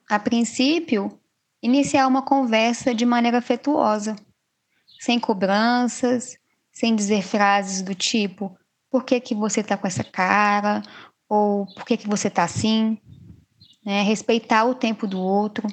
A 0.10 0.20
princípio, 0.20 1.18
iniciar 1.64 2.06
uma 2.08 2.24
conversa 2.24 2.94
de 2.94 3.06
maneira 3.06 3.38
afetuosa, 3.38 4.18
sem 5.00 5.18
cobranças, 5.18 6.38
sem 6.74 6.94
dizer 6.94 7.22
frases 7.22 7.82
do 7.82 7.96
tipo: 7.96 8.54
por 8.90 9.04
que, 9.04 9.20
que 9.20 9.36
você 9.36 9.62
está 9.62 9.78
com 9.78 9.88
essa 9.88 10.04
cara? 10.04 10.82
Ou 11.28 11.66
por 11.74 11.86
que, 11.86 11.98
que 11.98 12.08
você 12.08 12.28
está 12.28 12.44
assim? 12.44 12.98
Né? 13.86 14.02
Respeitar 14.02 14.66
o 14.66 14.76
tempo 14.76 15.08
do 15.08 15.20
outro. 15.20 15.68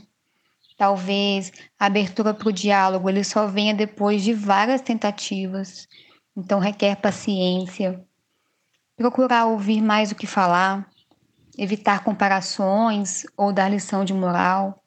Talvez 0.77 1.53
a 1.79 1.87
abertura 1.87 2.35
para 2.35 2.49
o 2.49 2.53
diálogo 2.53 3.09
ele 3.09 3.25
só 3.25 3.47
venha 3.47 3.73
depois 3.73 4.23
de 4.23 4.35
várias 4.35 4.83
tentativas, 4.83 5.89
então 6.37 6.59
requer 6.59 6.97
paciência. 6.97 8.05
Procurar 8.95 9.47
ouvir 9.47 9.81
mais 9.81 10.11
do 10.11 10.15
que 10.15 10.27
falar, 10.27 10.87
evitar 11.57 12.05
comparações 12.05 13.25
ou 13.37 13.53
dar 13.55 13.71
lição 13.71 14.05
de 14.05 14.13
moral, 14.13 14.83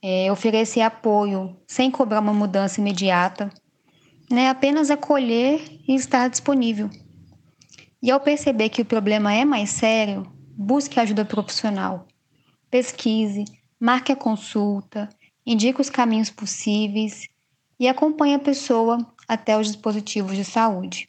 é, 0.00 0.30
oferecer 0.30 0.80
apoio 0.80 1.56
sem 1.66 1.90
cobrar 1.90 2.20
uma 2.20 2.32
mudança 2.32 2.80
imediata, 2.80 3.50
né? 4.30 4.48
apenas 4.48 4.90
acolher 4.90 5.60
e 5.88 5.94
estar 5.96 6.28
disponível. 6.28 6.88
E 8.04 8.10
ao 8.10 8.20
perceber 8.20 8.68
que 8.68 8.82
o 8.82 8.84
problema 8.84 9.32
é 9.32 9.46
mais 9.46 9.70
sério, 9.70 10.30
busque 10.54 11.00
ajuda 11.00 11.24
profissional. 11.24 12.06
Pesquise, 12.70 13.46
marque 13.80 14.12
a 14.12 14.16
consulta, 14.16 15.08
indique 15.46 15.80
os 15.80 15.88
caminhos 15.88 16.28
possíveis 16.28 17.26
e 17.80 17.88
acompanhe 17.88 18.34
a 18.34 18.38
pessoa 18.38 18.98
até 19.26 19.58
os 19.58 19.68
dispositivos 19.68 20.36
de 20.36 20.44
saúde. 20.44 21.08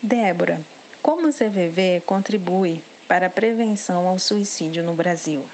Débora, 0.00 0.64
como 1.02 1.26
o 1.26 1.32
CVV 1.32 2.00
contribui 2.06 2.80
para 3.08 3.26
a 3.26 3.30
prevenção 3.30 4.06
ao 4.06 4.20
suicídio 4.20 4.84
no 4.84 4.94
Brasil? 4.94 5.44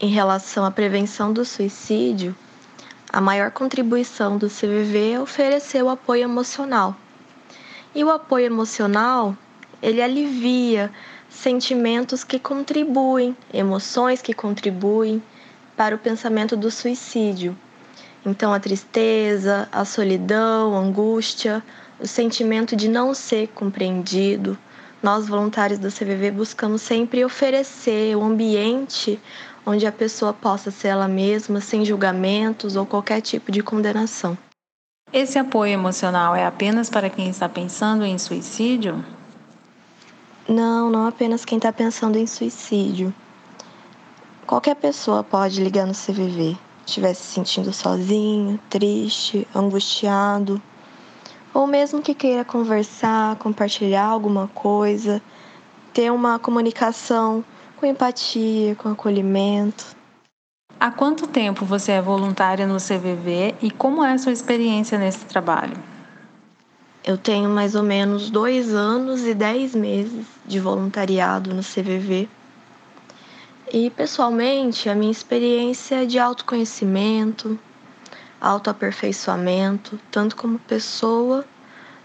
Em 0.00 0.08
relação 0.08 0.64
à 0.64 0.70
prevenção 0.70 1.30
do 1.30 1.44
suicídio, 1.44 2.34
a 3.12 3.20
maior 3.20 3.50
contribuição 3.50 4.38
do 4.38 4.48
CVV 4.48 5.12
é 5.12 5.20
oferecer 5.20 5.82
o 5.82 5.90
apoio 5.90 6.22
emocional 6.22 6.96
e 7.98 8.04
o 8.04 8.12
apoio 8.12 8.46
emocional, 8.46 9.36
ele 9.82 10.00
alivia 10.00 10.88
sentimentos 11.28 12.22
que 12.22 12.38
contribuem, 12.38 13.36
emoções 13.52 14.22
que 14.22 14.32
contribuem 14.32 15.20
para 15.76 15.96
o 15.96 15.98
pensamento 15.98 16.56
do 16.56 16.70
suicídio. 16.70 17.58
Então, 18.24 18.54
a 18.54 18.60
tristeza, 18.60 19.68
a 19.72 19.84
solidão, 19.84 20.76
a 20.76 20.78
angústia, 20.78 21.60
o 21.98 22.06
sentimento 22.06 22.76
de 22.76 22.88
não 22.88 23.12
ser 23.12 23.48
compreendido. 23.48 24.56
Nós, 25.02 25.26
voluntários 25.26 25.80
do 25.80 25.90
CVV, 25.90 26.30
buscamos 26.30 26.82
sempre 26.82 27.24
oferecer 27.24 28.16
o 28.16 28.20
um 28.20 28.26
ambiente 28.26 29.20
onde 29.66 29.88
a 29.88 29.92
pessoa 29.92 30.32
possa 30.32 30.70
ser 30.70 30.88
ela 30.88 31.08
mesma, 31.08 31.60
sem 31.60 31.84
julgamentos 31.84 32.76
ou 32.76 32.86
qualquer 32.86 33.20
tipo 33.22 33.50
de 33.50 33.60
condenação. 33.60 34.38
Esse 35.10 35.38
apoio 35.38 35.72
emocional 35.72 36.36
é 36.36 36.44
apenas 36.44 36.90
para 36.90 37.08
quem 37.08 37.30
está 37.30 37.48
pensando 37.48 38.04
em 38.04 38.18
suicídio? 38.18 39.02
Não, 40.46 40.90
não 40.90 41.06
apenas 41.06 41.46
quem 41.46 41.56
está 41.56 41.72
pensando 41.72 42.18
em 42.18 42.26
suicídio. 42.26 43.14
Qualquer 44.46 44.76
pessoa 44.76 45.24
pode 45.24 45.64
ligar 45.64 45.86
no 45.86 45.94
CVV, 45.94 46.58
estiver 46.84 47.14
se 47.14 47.22
sentindo 47.22 47.72
sozinho, 47.72 48.60
triste, 48.68 49.48
angustiado, 49.54 50.60
ou 51.54 51.66
mesmo 51.66 52.02
que 52.02 52.12
queira 52.12 52.44
conversar, 52.44 53.36
compartilhar 53.36 54.04
alguma 54.04 54.48
coisa, 54.48 55.22
ter 55.94 56.12
uma 56.12 56.38
comunicação 56.38 57.42
com 57.76 57.86
empatia, 57.86 58.74
com 58.76 58.90
acolhimento. 58.90 59.97
Há 60.80 60.92
quanto 60.92 61.26
tempo 61.26 61.64
você 61.64 61.90
é 61.90 62.00
voluntária 62.00 62.64
no 62.64 62.76
CVV 62.76 63.56
e 63.60 63.68
como 63.68 64.04
é 64.04 64.12
a 64.12 64.18
sua 64.18 64.30
experiência 64.30 64.96
nesse 64.96 65.24
trabalho? 65.24 65.76
Eu 67.04 67.18
tenho 67.18 67.50
mais 67.50 67.74
ou 67.74 67.82
menos 67.82 68.30
dois 68.30 68.72
anos 68.72 69.26
e 69.26 69.34
dez 69.34 69.74
meses 69.74 70.24
de 70.46 70.60
voluntariado 70.60 71.52
no 71.52 71.62
CVV. 71.62 72.28
E 73.72 73.90
pessoalmente, 73.90 74.88
a 74.88 74.94
minha 74.94 75.10
experiência 75.10 76.04
é 76.04 76.06
de 76.06 76.16
autoconhecimento, 76.16 77.58
autoaperfeiçoamento, 78.40 79.98
tanto 80.12 80.36
como 80.36 80.60
pessoa, 80.60 81.44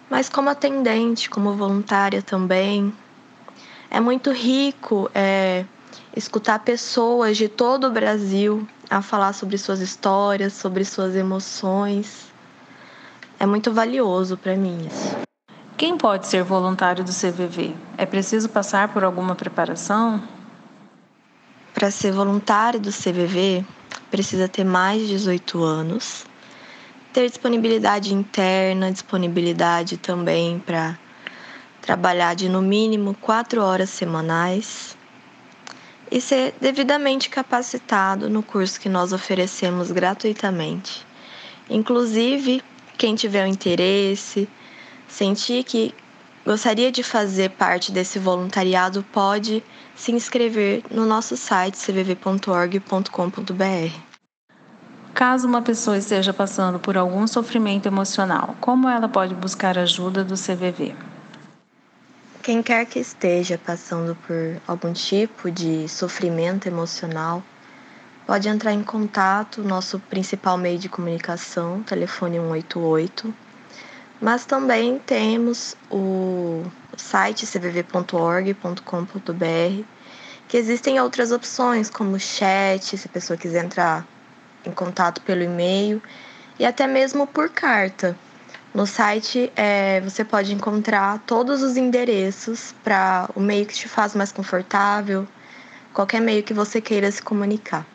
mas 0.10 0.30
como 0.30 0.50
atendente, 0.50 1.30
como 1.30 1.53
voluntária 1.53 2.24
também. 2.24 2.92
É 3.92 4.00
muito 4.00 4.32
rico 4.32 5.12
é, 5.13 5.63
escutar 6.15 6.59
pessoas 6.59 7.38
de 7.38 7.47
todo 7.47 7.88
o 7.88 7.91
Brasil 7.91 8.67
a 8.89 9.01
falar 9.01 9.33
sobre 9.33 9.57
suas 9.57 9.79
histórias, 9.79 10.53
sobre 10.53 10.85
suas 10.85 11.15
emoções. 11.15 12.31
É 13.39 13.45
muito 13.45 13.71
valioso 13.71 14.38
para 14.38 14.55
mim 14.55 14.88
isso. 14.88 15.17
Quem 15.75 15.97
pode 15.97 16.27
ser 16.27 16.43
voluntário 16.43 17.03
do 17.03 17.12
CVV? 17.12 17.75
É 17.97 18.05
preciso 18.05 18.47
passar 18.47 18.93
por 18.93 19.03
alguma 19.03 19.35
preparação? 19.35 20.21
Para 21.73 21.89
ser 21.89 22.12
voluntário 22.12 22.79
do 22.79 22.91
CVV, 22.91 23.65
precisa 24.12 24.47
ter 24.47 24.63
mais 24.63 25.01
de 25.01 25.07
18 25.07 25.63
anos, 25.63 26.25
ter 27.12 27.27
disponibilidade 27.27 28.13
interna, 28.13 28.91
disponibilidade 28.91 29.97
também 29.97 30.59
para 30.59 30.97
trabalhar 31.81 32.35
de 32.35 32.47
no 32.47 32.62
mínimo 32.62 33.15
quatro 33.19 33.62
horas 33.62 33.89
semanais 33.89 34.95
e 36.13 36.22
ser 36.22 36.53
devidamente 36.62 37.27
capacitado 37.27 38.29
no 38.29 38.43
curso 38.43 38.79
que 38.79 38.88
nós 38.88 39.12
oferecemos 39.12 39.91
gratuitamente. 39.91 41.03
Inclusive, 41.67 42.62
quem 42.96 43.15
tiver 43.15 43.43
o 43.43 43.48
interesse, 43.48 44.48
sentir 45.08 45.63
que 45.63 45.91
gostaria 46.46 46.91
de 46.91 47.01
fazer 47.01 47.50
parte 47.50 47.91
desse 47.91 48.20
voluntariado, 48.20 49.03
pode 49.12 49.63
se 49.96 50.12
inscrever 50.12 50.84
no 50.91 51.03
nosso 51.03 51.36
site 51.36 51.79
cvv.org.com.br. 51.79 53.10
Caso 55.15 55.48
uma 55.48 55.63
pessoa 55.63 55.98
esteja 55.98 56.32
passando 56.32 56.77
por 56.77 56.96
algum 56.96 57.25
sofrimento 57.25 57.88
emocional, 57.88 58.55
como 58.62 58.88
ela 58.88 59.10
pode 59.10 59.34
buscar 59.34 59.79
ajuda 59.79 60.24
do 60.24 60.36
CVV? 60.36 61.12
Quem 62.43 62.62
quer 62.62 62.85
que 62.85 63.00
esteja 63.00 63.57
passando 63.57 64.17
por 64.27 64.62
algum 64.67 64.91
tipo 64.91 65.50
de 65.50 65.88
sofrimento 65.88 66.67
emocional, 66.67 67.41
pode 68.27 68.50
entrar 68.50 68.73
em 68.73 68.83
contato, 68.83 69.63
nosso 69.63 69.97
principal 69.97 70.57
meio 70.57 70.77
de 70.77 70.89
comunicação, 70.89 71.81
telefone 71.83 72.35
188. 72.35 73.33
Mas 74.19 74.45
também 74.45 75.00
temos 75.00 75.77
o 75.89 76.65
site 76.97 77.47
cvv.org.com.br, 77.47 79.83
que 80.50 80.57
existem 80.57 81.00
outras 81.00 81.31
opções, 81.31 81.89
como 81.89 82.19
chat, 82.19 82.97
se 82.97 83.07
a 83.07 83.09
pessoa 83.09 83.38
quiser 83.38 83.63
entrar 83.63 84.05
em 84.65 84.71
contato 84.71 85.21
pelo 85.21 85.43
e-mail, 85.43 86.03
e 86.59 86.65
até 86.65 86.88
mesmo 86.88 87.25
por 87.25 87.50
carta. 87.50 88.17
No 88.74 88.88
site 88.88 89.51
é, 89.56 90.01
você 90.01 90.25
pode 90.25 90.51
encontrar 90.51 91.20
todos 91.27 91.62
os 91.62 91.77
endereços 91.77 92.74
para 92.84 93.30
o 93.36 93.39
meio 93.39 93.68
que 93.68 93.74
te 93.75 93.88
faz 93.88 94.15
mais 94.15 94.32
confortável, 94.32 95.27
qualquer 95.94 96.20
meio 96.20 96.42
que 96.42 96.56
você 96.56 96.82
queira 96.82 97.12
se 97.12 97.22
comunicar. 97.22 97.86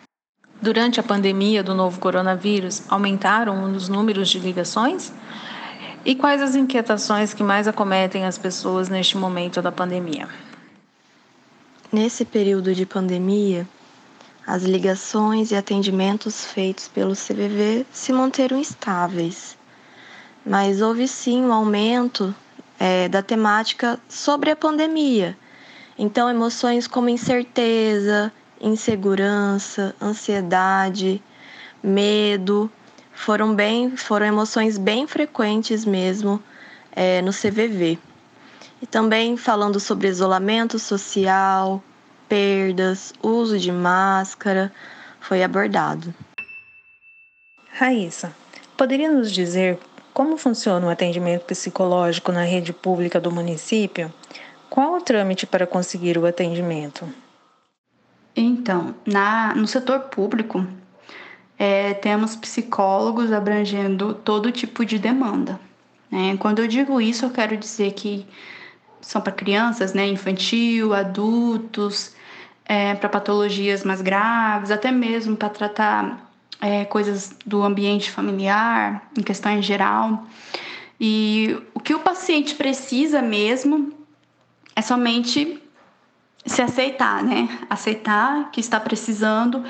Durante 0.63 1.01
a 1.01 1.03
pandemia 1.03 1.65
do 1.65 1.75
novo 1.75 1.99
coronavírus, 1.99 2.83
aumentaram 2.89 3.65
os 3.73 3.89
números 3.89 4.29
de 4.29 4.39
ligações? 4.39 5.13
E 6.05 6.15
quais 6.15 6.41
as 6.41 6.55
inquietações 6.55 7.35
que 7.35 7.43
mais 7.43 7.67
acometem 7.67 8.25
as 8.25 8.39
pessoas 8.39 8.89
neste 8.89 9.17
momento 9.17 9.61
da 9.61 9.73
pandemia? 9.73 10.29
Nesse 11.93 12.25
período 12.25 12.73
de 12.73 12.87
pandemia, 12.87 13.67
as 14.47 14.63
ligações 14.63 15.51
e 15.51 15.57
atendimentos 15.57 16.45
feitos 16.45 16.87
pelo 16.87 17.15
CVV 17.15 17.85
se 17.91 18.13
manteram 18.13 18.61
estáveis 18.61 19.58
mas 20.49 20.81
houve 20.81 21.07
sim 21.07 21.45
um 21.45 21.53
aumento 21.53 22.35
é, 22.81 23.07
da 23.07 23.23
temática 23.23 24.01
sobre 24.09 24.51
a 24.51 24.57
pandemia. 24.57 25.37
Então, 25.99 26.31
emoções 26.31 26.87
como 26.87 27.11
incerteza, 27.11 28.33
insegurança, 28.59 29.95
ansiedade, 30.01 31.23
medo 31.83 32.71
foram 33.13 33.55
bem, 33.55 33.95
foram 33.95 34.25
emoções 34.25 34.79
bem 34.79 35.07
frequentes 35.07 35.85
mesmo 35.85 36.43
é, 36.93 37.21
no 37.21 37.31
CVV. 37.31 37.99
E 38.81 38.87
também 38.87 39.37
falando 39.37 39.79
sobre 39.79 40.09
isolamento 40.09 40.79
social, 40.79 41.83
perdas, 42.27 43.13
uso 43.23 43.59
de 43.59 43.71
máscara, 43.71 44.73
foi 45.21 45.43
abordado. 45.43 46.15
Raíssa, 47.71 48.33
poderia 48.77 49.11
nos 49.11 49.31
dizer 49.31 49.79
como 50.19 50.37
funciona 50.37 50.85
o 50.85 50.91
atendimento 50.91 51.45
psicológico 51.45 52.33
na 52.33 52.43
rede 52.43 52.73
pública 52.73 53.21
do 53.21 53.31
município? 53.31 54.13
Qual 54.69 54.95
o 54.95 55.01
trâmite 55.01 55.47
para 55.47 55.65
conseguir 55.65 56.19
o 56.19 56.27
atendimento? 56.27 57.09
Então, 58.35 58.97
na, 59.07 59.55
no 59.55 59.65
setor 59.69 60.01
público, 60.01 60.67
é, 61.57 61.95
temos 61.95 62.35
psicólogos 62.35 63.31
abrangendo 63.31 64.13
todo 64.13 64.51
tipo 64.51 64.85
de 64.85 64.99
demanda. 64.99 65.61
Né? 66.11 66.37
Quando 66.37 66.59
eu 66.59 66.67
digo 66.67 67.01
isso, 67.01 67.25
eu 67.25 67.31
quero 67.31 67.57
dizer 67.57 67.93
que 67.93 68.27
são 69.01 69.23
para 69.23 69.31
crianças, 69.31 69.95
né, 69.95 70.09
infantil, 70.09 70.95
adultos, 70.95 72.13
é, 72.65 72.93
para 72.93 73.09
patologias 73.09 73.85
mais 73.85 74.03
graves, 74.03 74.73
até 74.73 74.91
mesmo 74.91 75.37
para 75.37 75.49
tratar 75.49 76.28
é, 76.61 76.85
coisas 76.85 77.37
do 77.45 77.63
ambiente 77.63 78.11
familiar, 78.11 79.09
em 79.17 79.23
questões 79.23 79.65
geral. 79.65 80.25
E 81.01 81.57
o 81.75 81.81
que 81.81 81.95
o 81.95 82.01
paciente 82.01 82.55
precisa 82.55 83.23
mesmo 83.23 83.93
é 84.75 84.83
somente 84.83 85.63
se 86.45 86.63
aceitar, 86.63 87.23
né? 87.23 87.49
Aceitar 87.69 88.51
que 88.51 88.61
está 88.61 88.81
precisando 88.81 89.65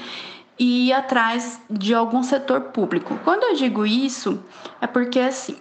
e 0.59 0.89
ir 0.89 0.93
atrás 0.93 1.61
de 1.69 1.95
algum 1.95 2.23
setor 2.23 2.61
público. 2.73 3.19
Quando 3.25 3.45
eu 3.45 3.55
digo 3.55 3.87
isso, 3.87 4.43
é 4.81 4.87
porque 4.87 5.21
assim, 5.21 5.57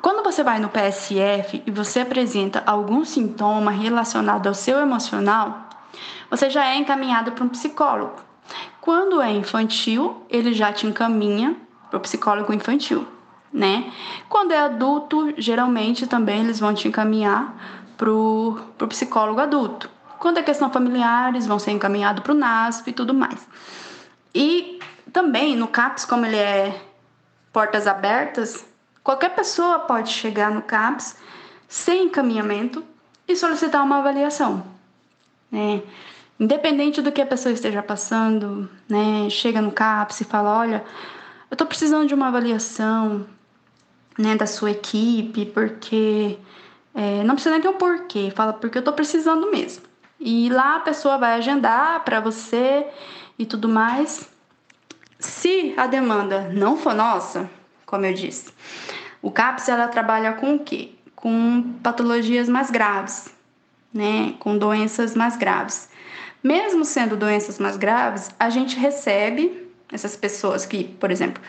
quando 0.00 0.22
você 0.22 0.42
vai 0.42 0.58
no 0.58 0.68
PSF 0.68 1.62
e 1.66 1.70
você 1.70 2.00
apresenta 2.00 2.62
algum 2.64 3.04
sintoma 3.04 3.70
relacionado 3.70 4.46
ao 4.46 4.54
seu 4.54 4.78
emocional, 4.78 5.68
você 6.30 6.48
já 6.48 6.66
é 6.66 6.76
encaminhado 6.76 7.32
para 7.32 7.44
um 7.44 7.48
psicólogo. 7.48 8.29
Quando 8.80 9.20
é 9.20 9.30
infantil, 9.30 10.24
ele 10.30 10.52
já 10.54 10.72
te 10.72 10.86
encaminha 10.86 11.56
para 11.90 11.98
o 11.98 12.00
psicólogo 12.00 12.52
infantil, 12.52 13.06
né? 13.52 13.92
Quando 14.28 14.52
é 14.52 14.58
adulto, 14.58 15.34
geralmente 15.36 16.06
também 16.06 16.40
eles 16.40 16.58
vão 16.58 16.72
te 16.72 16.88
encaminhar 16.88 17.54
para 17.96 18.10
o 18.10 18.58
psicólogo 18.88 19.40
adulto. 19.40 19.90
Quando 20.18 20.38
é 20.38 20.42
questão 20.42 20.70
familiar, 20.70 21.30
eles 21.30 21.46
vão 21.46 21.58
ser 21.58 21.72
encaminhados 21.72 22.22
para 22.22 22.32
o 22.32 22.34
NASP 22.34 22.88
e 22.88 22.92
tudo 22.92 23.12
mais. 23.12 23.46
E 24.34 24.78
também 25.12 25.56
no 25.56 25.68
CAPS, 25.68 26.04
como 26.04 26.24
ele 26.24 26.36
é 26.36 26.80
portas 27.52 27.86
abertas, 27.86 28.64
qualquer 29.02 29.34
pessoa 29.34 29.80
pode 29.80 30.10
chegar 30.10 30.50
no 30.50 30.62
CAPS 30.62 31.16
sem 31.68 32.04
encaminhamento 32.04 32.84
e 33.26 33.36
solicitar 33.36 33.82
uma 33.82 33.98
avaliação. 33.98 34.64
Né? 35.50 35.82
Independente 36.40 37.02
do 37.02 37.12
que 37.12 37.20
a 37.20 37.26
pessoa 37.26 37.52
esteja 37.52 37.82
passando, 37.82 38.66
né? 38.88 39.28
Chega 39.28 39.60
no 39.60 39.70
CAPS 39.70 40.22
e 40.22 40.24
fala, 40.24 40.56
olha, 40.58 40.82
eu 41.50 41.54
estou 41.54 41.66
precisando 41.66 42.08
de 42.08 42.14
uma 42.14 42.28
avaliação 42.28 43.26
né, 44.18 44.34
da 44.36 44.46
sua 44.46 44.70
equipe, 44.70 45.44
porque 45.44 46.38
é, 46.94 47.22
não 47.24 47.34
precisa 47.34 47.54
nem 47.54 47.60
ter 47.60 47.68
um 47.68 47.74
porquê, 47.74 48.32
fala 48.34 48.54
porque 48.54 48.78
eu 48.78 48.80
estou 48.80 48.94
precisando 48.94 49.50
mesmo. 49.50 49.84
E 50.18 50.48
lá 50.48 50.76
a 50.76 50.80
pessoa 50.80 51.18
vai 51.18 51.34
agendar 51.34 52.04
para 52.04 52.20
você 52.20 52.86
e 53.38 53.44
tudo 53.44 53.68
mais. 53.68 54.26
Se 55.18 55.74
a 55.76 55.86
demanda 55.86 56.48
não 56.54 56.74
for 56.74 56.94
nossa, 56.94 57.50
como 57.84 58.06
eu 58.06 58.14
disse, 58.14 58.50
o 59.20 59.30
CAPS 59.30 59.68
ela 59.68 59.88
trabalha 59.88 60.32
com 60.32 60.54
o 60.54 60.58
quê? 60.58 60.92
Com 61.14 61.74
patologias 61.82 62.48
mais 62.48 62.70
graves, 62.70 63.30
né? 63.92 64.34
Com 64.38 64.56
doenças 64.56 65.14
mais 65.14 65.36
graves. 65.36 65.90
Mesmo 66.42 66.84
sendo 66.84 67.16
doenças 67.16 67.58
mais 67.58 67.76
graves, 67.76 68.30
a 68.38 68.48
gente 68.48 68.78
recebe 68.78 69.68
essas 69.92 70.16
pessoas 70.16 70.64
que, 70.64 70.84
por 70.84 71.10
exemplo, 71.10 71.42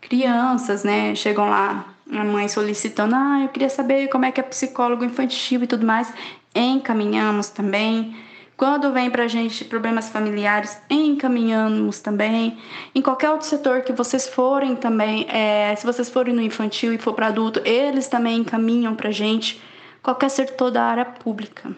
crianças, 0.00 0.84
né, 0.84 1.14
chegam 1.14 1.48
lá, 1.48 1.86
a 2.12 2.24
mãe 2.24 2.46
solicitando, 2.48 3.14
ah, 3.14 3.40
eu 3.42 3.48
queria 3.48 3.70
saber 3.70 4.08
como 4.08 4.26
é 4.26 4.32
que 4.32 4.40
é 4.40 4.42
psicólogo 4.42 5.04
infantil 5.04 5.62
e 5.62 5.66
tudo 5.66 5.86
mais, 5.86 6.12
encaminhamos 6.54 7.48
também. 7.48 8.14
Quando 8.56 8.92
vem 8.92 9.10
para 9.10 9.24
a 9.24 9.28
gente 9.28 9.64
problemas 9.64 10.10
familiares, 10.10 10.78
encaminhamos 10.88 11.98
também. 12.00 12.58
Em 12.94 13.02
qualquer 13.02 13.30
outro 13.30 13.46
setor 13.46 13.80
que 13.80 13.92
vocês 13.92 14.28
forem 14.28 14.76
também, 14.76 15.26
é, 15.28 15.74
se 15.74 15.84
vocês 15.84 16.08
forem 16.08 16.34
no 16.34 16.42
infantil 16.42 16.92
e 16.92 16.98
for 16.98 17.14
para 17.14 17.28
adulto, 17.28 17.60
eles 17.64 18.06
também 18.06 18.40
encaminham 18.40 18.94
para 18.94 19.08
a 19.08 19.12
gente. 19.12 19.60
Qualquer 20.02 20.28
setor 20.28 20.70
da 20.70 20.84
área 20.84 21.04
pública, 21.04 21.74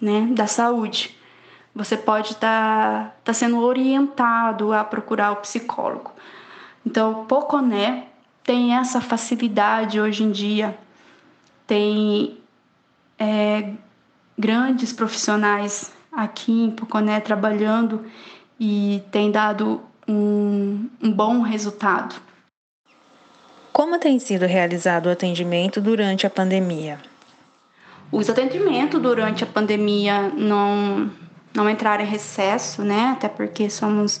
né, 0.00 0.28
da 0.32 0.46
saúde 0.46 1.13
você 1.74 1.96
pode 1.96 2.32
estar 2.32 3.04
tá, 3.04 3.14
tá 3.24 3.32
sendo 3.32 3.60
orientado 3.60 4.72
a 4.72 4.84
procurar 4.84 5.32
o 5.32 5.36
psicólogo. 5.36 6.12
Então, 6.86 7.22
o 7.22 7.24
Poconé 7.24 8.08
tem 8.44 8.76
essa 8.76 9.00
facilidade 9.00 10.00
hoje 10.00 10.22
em 10.22 10.30
dia, 10.30 10.78
tem 11.66 12.38
é, 13.18 13.72
grandes 14.38 14.92
profissionais 14.92 15.92
aqui 16.12 16.52
em 16.52 16.70
Poconé 16.70 17.20
trabalhando 17.20 18.04
e 18.60 19.02
tem 19.10 19.30
dado 19.30 19.82
um, 20.06 20.88
um 21.02 21.10
bom 21.10 21.40
resultado. 21.40 22.14
Como 23.72 23.98
tem 23.98 24.20
sido 24.20 24.46
realizado 24.46 25.06
o 25.06 25.10
atendimento 25.10 25.80
durante 25.80 26.26
a 26.26 26.30
pandemia? 26.30 27.00
Os 28.12 28.30
atendimentos 28.30 29.02
durante 29.02 29.42
a 29.42 29.46
pandemia 29.46 30.28
não 30.28 31.10
não 31.54 31.68
entrar 31.70 32.00
em 32.00 32.06
recesso, 32.06 32.82
né? 32.82 33.10
Até 33.12 33.28
porque 33.28 33.70
somos 33.70 34.20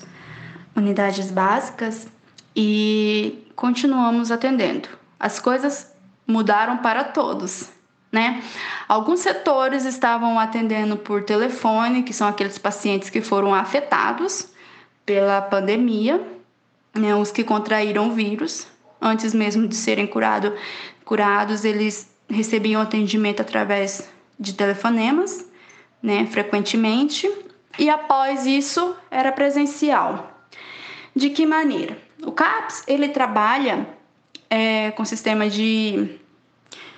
unidades 0.74 1.30
básicas 1.30 2.06
e 2.54 3.44
continuamos 3.56 4.30
atendendo. 4.30 4.88
As 5.18 5.40
coisas 5.40 5.92
mudaram 6.26 6.78
para 6.78 7.04
todos, 7.04 7.70
né? 8.12 8.42
Alguns 8.88 9.20
setores 9.20 9.84
estavam 9.84 10.38
atendendo 10.38 10.96
por 10.96 11.24
telefone, 11.24 12.02
que 12.02 12.12
são 12.12 12.28
aqueles 12.28 12.58
pacientes 12.58 13.10
que 13.10 13.20
foram 13.20 13.54
afetados 13.54 14.48
pela 15.04 15.42
pandemia, 15.42 16.24
né? 16.94 17.14
Os 17.16 17.32
que 17.32 17.42
contraíram 17.42 18.08
o 18.08 18.12
vírus 18.12 18.66
antes 19.00 19.34
mesmo 19.34 19.68
de 19.68 19.74
serem 19.74 20.06
curado, 20.06 20.54
curados, 21.04 21.64
eles 21.64 22.08
recebiam 22.28 22.80
atendimento 22.80 23.42
através 23.42 24.08
de 24.40 24.54
telefonemas 24.54 25.44
né, 26.04 26.26
frequentemente, 26.26 27.26
e 27.78 27.88
após 27.88 28.44
isso 28.44 28.94
era 29.10 29.32
presencial. 29.32 30.46
De 31.16 31.30
que 31.30 31.46
maneira? 31.46 31.96
O 32.22 32.30
CAPS 32.30 32.84
ele 32.86 33.08
trabalha 33.08 33.88
é, 34.50 34.90
com 34.90 35.02
sistema 35.02 35.48
de 35.48 36.20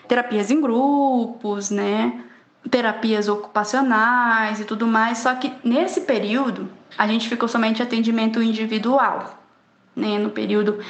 terapias 0.08 0.50
em 0.50 0.60
grupos, 0.60 1.70
né, 1.70 2.20
terapias 2.68 3.28
ocupacionais 3.28 4.58
e 4.58 4.64
tudo 4.64 4.88
mais, 4.88 5.18
só 5.18 5.36
que 5.36 5.52
nesse 5.62 6.00
período 6.00 6.68
a 6.98 7.06
gente 7.06 7.28
ficou 7.28 7.48
somente 7.48 7.80
atendimento 7.80 8.42
individual, 8.42 9.38
né, 9.94 10.18
no 10.18 10.30
período 10.30 10.80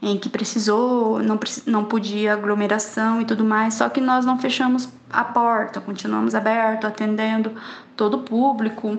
em 0.00 0.16
que 0.16 0.30
precisou, 0.30 1.18
não, 1.22 1.38
não 1.66 1.84
podia 1.84 2.32
aglomeração 2.32 3.20
e 3.20 3.26
tudo 3.26 3.44
mais, 3.44 3.74
só 3.74 3.90
que 3.90 4.00
nós 4.00 4.24
não 4.24 4.38
fechamos 4.38 4.88
a 5.10 5.24
porta, 5.24 5.80
continuamos 5.80 6.34
aberto, 6.34 6.86
atendendo 6.86 7.54
todo 7.96 8.18
o 8.18 8.22
público, 8.22 8.98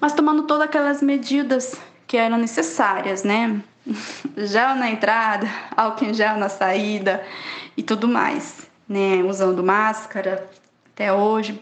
mas 0.00 0.12
tomando 0.12 0.44
todas 0.44 0.66
aquelas 0.66 1.02
medidas 1.02 1.80
que 2.06 2.16
eram 2.16 2.36
necessárias, 2.38 3.22
né? 3.22 3.60
Gel 4.36 4.74
na 4.74 4.90
entrada, 4.90 5.48
álcool 5.76 6.06
em 6.06 6.14
gel 6.14 6.36
na 6.36 6.48
saída 6.48 7.24
e 7.76 7.82
tudo 7.82 8.06
mais, 8.06 8.70
né? 8.88 9.22
Usando 9.24 9.62
máscara 9.62 10.48
até 10.92 11.12
hoje. 11.12 11.60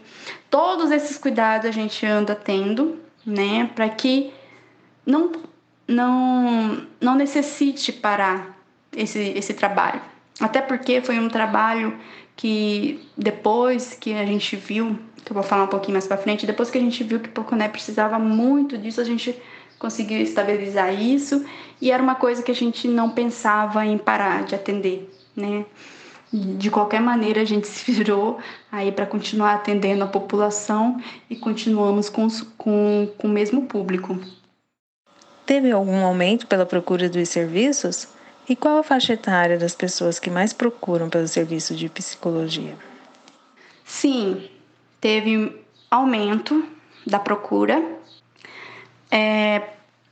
Todos 0.51 0.91
esses 0.91 1.17
cuidados 1.17 1.67
a 1.67 1.73
gente 1.73 2.05
anda 2.05 2.35
tendo, 2.35 2.99
né? 3.25 3.71
Para 3.75 3.89
que 3.89 4.33
não 5.07 5.33
não, 5.91 6.87
não 7.01 7.17
necessite 7.17 7.93
parar 7.93 8.57
esse, 8.97 9.19
esse 9.19 9.55
trabalho. 9.55 10.01
Até 10.41 10.63
porque 10.63 11.03
foi 11.03 11.19
um 11.19 11.29
trabalho 11.29 11.99
que 12.41 13.07
depois 13.19 13.93
que 13.93 14.15
a 14.15 14.25
gente 14.25 14.57
viu, 14.57 14.99
que 15.23 15.31
eu 15.31 15.35
vou 15.35 15.43
falar 15.43 15.65
um 15.65 15.67
pouquinho 15.67 15.93
mais 15.93 16.07
para 16.07 16.17
frente, 16.17 16.47
depois 16.47 16.71
que 16.71 16.79
a 16.79 16.81
gente 16.81 17.05
viu 17.05 17.21
que 17.21 17.29
Poconé 17.29 17.69
precisava 17.69 18.19
muito 18.19 18.79
disso, 18.79 18.99
a 18.99 19.05
gente 19.05 19.39
conseguiu 19.79 20.23
estabilizar 20.23 20.91
isso 20.99 21.45
e 21.83 21.91
era 21.91 22.03
uma 22.03 22.15
coisa 22.15 22.43
que 22.43 22.51
a 22.51 22.55
gente 22.55 22.89
não 22.89 23.11
pensava 23.11 23.85
em 23.85 23.99
parar 23.99 24.45
de 24.45 24.55
atender, 24.55 25.11
né? 25.37 25.67
De 26.33 26.71
qualquer 26.71 27.03
maneira, 27.03 27.43
a 27.43 27.45
gente 27.45 27.69
se 27.69 27.93
virou 27.93 28.39
aí 28.73 28.91
para 28.91 29.05
continuar 29.05 29.57
atendendo 29.57 30.03
a 30.03 30.07
população 30.07 30.99
e 31.29 31.37
continuamos 31.37 32.09
com, 32.09 32.27
com, 32.57 33.07
com 33.19 33.29
o 33.29 33.31
mesmo 33.31 33.67
público. 33.67 34.19
Teve 35.45 35.71
algum 35.71 36.03
aumento 36.03 36.47
pela 36.47 36.65
procura 36.65 37.07
dos 37.07 37.29
serviços? 37.29 38.09
E 38.51 38.57
qual 38.57 38.79
a 38.79 38.83
faixa 38.83 39.13
etária 39.13 39.57
das 39.57 39.77
pessoas 39.77 40.19
que 40.19 40.29
mais 40.29 40.53
procuram 40.53 41.09
pelo 41.09 41.29
serviço 41.29 41.73
de 41.73 41.89
psicologia? 41.89 42.77
Sim, 43.85 44.51
teve 45.01 45.65
aumento 45.89 46.67
da 47.07 47.21
procura. 47.21 47.81
É, 49.09 49.63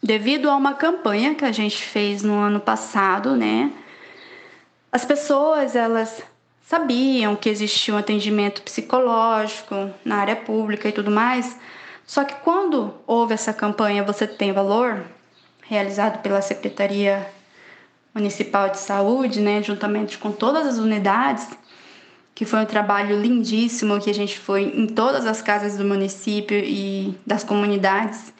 devido 0.00 0.48
a 0.48 0.54
uma 0.54 0.74
campanha 0.74 1.34
que 1.34 1.44
a 1.44 1.50
gente 1.50 1.82
fez 1.82 2.22
no 2.22 2.38
ano 2.38 2.60
passado, 2.60 3.34
né? 3.34 3.72
As 4.92 5.04
pessoas, 5.04 5.74
elas 5.74 6.22
sabiam 6.64 7.34
que 7.34 7.48
existia 7.48 7.92
um 7.92 7.98
atendimento 7.98 8.62
psicológico 8.62 9.90
na 10.04 10.18
área 10.18 10.36
pública 10.36 10.88
e 10.88 10.92
tudo 10.92 11.10
mais, 11.10 11.58
só 12.06 12.22
que 12.22 12.36
quando 12.36 12.94
houve 13.04 13.34
essa 13.34 13.52
campanha 13.52 14.04
Você 14.04 14.28
Tem 14.28 14.52
Valor, 14.52 15.04
realizado 15.62 16.22
pela 16.22 16.40
Secretaria 16.40 17.36
Municipal 18.18 18.68
de 18.68 18.78
Saúde, 18.78 19.40
né, 19.40 19.62
juntamente 19.62 20.18
com 20.18 20.32
todas 20.32 20.66
as 20.66 20.78
unidades, 20.78 21.46
que 22.34 22.44
foi 22.44 22.60
um 22.60 22.66
trabalho 22.66 23.20
lindíssimo 23.20 24.00
que 24.00 24.10
a 24.10 24.14
gente 24.14 24.38
foi 24.38 24.62
em 24.64 24.86
todas 24.86 25.24
as 25.24 25.40
casas 25.40 25.76
do 25.76 25.84
município 25.84 26.58
e 26.58 27.14
das 27.24 27.44
comunidades, 27.44 28.32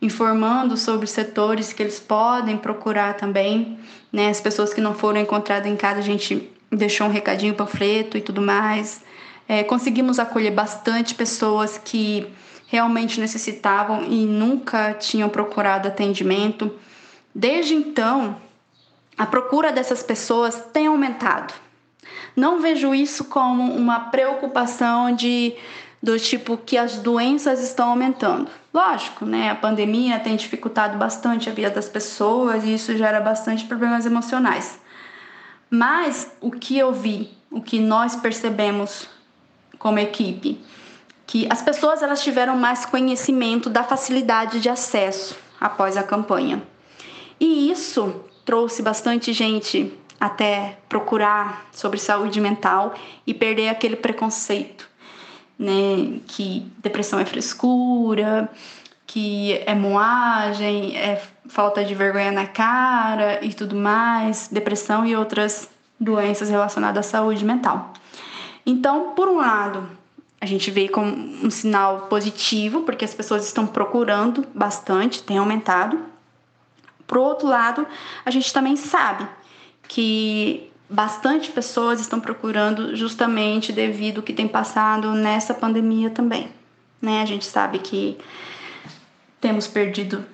informando 0.00 0.76
sobre 0.76 1.06
setores 1.06 1.72
que 1.72 1.82
eles 1.82 1.98
podem 1.98 2.56
procurar 2.56 3.14
também, 3.14 3.78
né? 4.12 4.28
As 4.28 4.40
pessoas 4.40 4.72
que 4.72 4.80
não 4.80 4.94
foram 4.94 5.20
encontradas 5.20 5.70
em 5.70 5.76
casa, 5.76 5.98
a 5.98 6.02
gente 6.02 6.50
deixou 6.70 7.06
um 7.06 7.10
recadinho, 7.10 7.54
panfleto 7.54 8.16
e 8.16 8.20
tudo 8.20 8.40
mais. 8.40 9.02
É, 9.48 9.62
conseguimos 9.62 10.18
acolher 10.18 10.50
bastante 10.50 11.14
pessoas 11.14 11.78
que 11.78 12.26
realmente 12.66 13.20
necessitavam 13.20 14.04
e 14.04 14.24
nunca 14.24 14.94
tinham 14.94 15.28
procurado 15.28 15.88
atendimento. 15.88 16.74
Desde 17.34 17.74
então, 17.74 18.36
a 19.16 19.26
procura 19.26 19.72
dessas 19.72 20.02
pessoas 20.02 20.64
tem 20.72 20.86
aumentado. 20.86 21.54
Não 22.36 22.60
vejo 22.60 22.94
isso 22.94 23.24
como 23.24 23.74
uma 23.74 24.00
preocupação 24.10 25.14
de 25.14 25.54
do 26.02 26.18
tipo 26.18 26.58
que 26.58 26.76
as 26.76 26.98
doenças 26.98 27.62
estão 27.62 27.88
aumentando. 27.88 28.50
Lógico, 28.74 29.24
né? 29.24 29.50
A 29.50 29.54
pandemia 29.54 30.18
tem 30.18 30.36
dificultado 30.36 30.98
bastante 30.98 31.48
a 31.48 31.52
vida 31.52 31.70
das 31.70 31.88
pessoas 31.88 32.62
e 32.62 32.74
isso 32.74 32.94
gera 32.94 33.20
bastante 33.20 33.64
problemas 33.64 34.04
emocionais. 34.04 34.78
Mas 35.70 36.30
o 36.42 36.50
que 36.50 36.76
eu 36.76 36.92
vi, 36.92 37.30
o 37.50 37.62
que 37.62 37.80
nós 37.80 38.16
percebemos 38.16 39.08
como 39.78 39.98
equipe, 39.98 40.62
que 41.26 41.46
as 41.50 41.62
pessoas 41.62 42.02
elas 42.02 42.22
tiveram 42.22 42.54
mais 42.56 42.84
conhecimento 42.84 43.70
da 43.70 43.82
facilidade 43.82 44.60
de 44.60 44.68
acesso 44.68 45.36
após 45.58 45.96
a 45.96 46.02
campanha. 46.02 46.62
E 47.40 47.70
isso 47.70 48.24
trouxe 48.44 48.82
bastante 48.82 49.32
gente 49.32 49.92
até 50.20 50.78
procurar 50.88 51.66
sobre 51.72 51.98
saúde 51.98 52.40
mental 52.40 52.94
e 53.26 53.34
perder 53.34 53.68
aquele 53.68 53.96
preconceito, 53.96 54.88
né? 55.58 56.20
Que 56.26 56.60
depressão 56.78 57.18
é 57.18 57.24
frescura, 57.24 58.50
que 59.06 59.52
é 59.66 59.74
moagem, 59.74 60.96
é 60.96 61.22
falta 61.48 61.84
de 61.84 61.94
vergonha 61.94 62.32
na 62.32 62.46
cara 62.46 63.44
e 63.44 63.52
tudo 63.52 63.76
mais, 63.76 64.48
depressão 64.50 65.06
e 65.06 65.14
outras 65.14 65.68
doenças 66.00 66.48
relacionadas 66.48 67.06
à 67.06 67.10
saúde 67.10 67.44
mental. 67.44 67.92
Então, 68.66 69.10
por 69.10 69.28
um 69.28 69.36
lado, 69.36 69.86
a 70.40 70.46
gente 70.46 70.70
vê 70.70 70.88
como 70.88 71.14
um 71.44 71.50
sinal 71.50 72.06
positivo, 72.08 72.82
porque 72.82 73.04
as 73.04 73.14
pessoas 73.14 73.44
estão 73.46 73.66
procurando 73.66 74.46
bastante, 74.54 75.22
tem 75.22 75.38
aumentado. 75.38 75.98
Por 77.06 77.18
outro 77.18 77.46
lado, 77.46 77.86
a 78.24 78.30
gente 78.30 78.52
também 78.52 78.76
sabe 78.76 79.26
que 79.86 80.70
bastante 80.88 81.50
pessoas 81.50 82.00
estão 82.00 82.20
procurando 82.20 82.94
justamente 82.94 83.72
devido 83.72 84.18
ao 84.18 84.22
que 84.22 84.32
tem 84.32 84.48
passado 84.48 85.12
nessa 85.12 85.54
pandemia 85.54 86.10
também. 86.10 86.50
Né? 87.00 87.22
A 87.22 87.26
gente 87.26 87.44
sabe 87.44 87.78
que 87.78 88.18
temos 89.40 89.66
perdido 89.66 90.24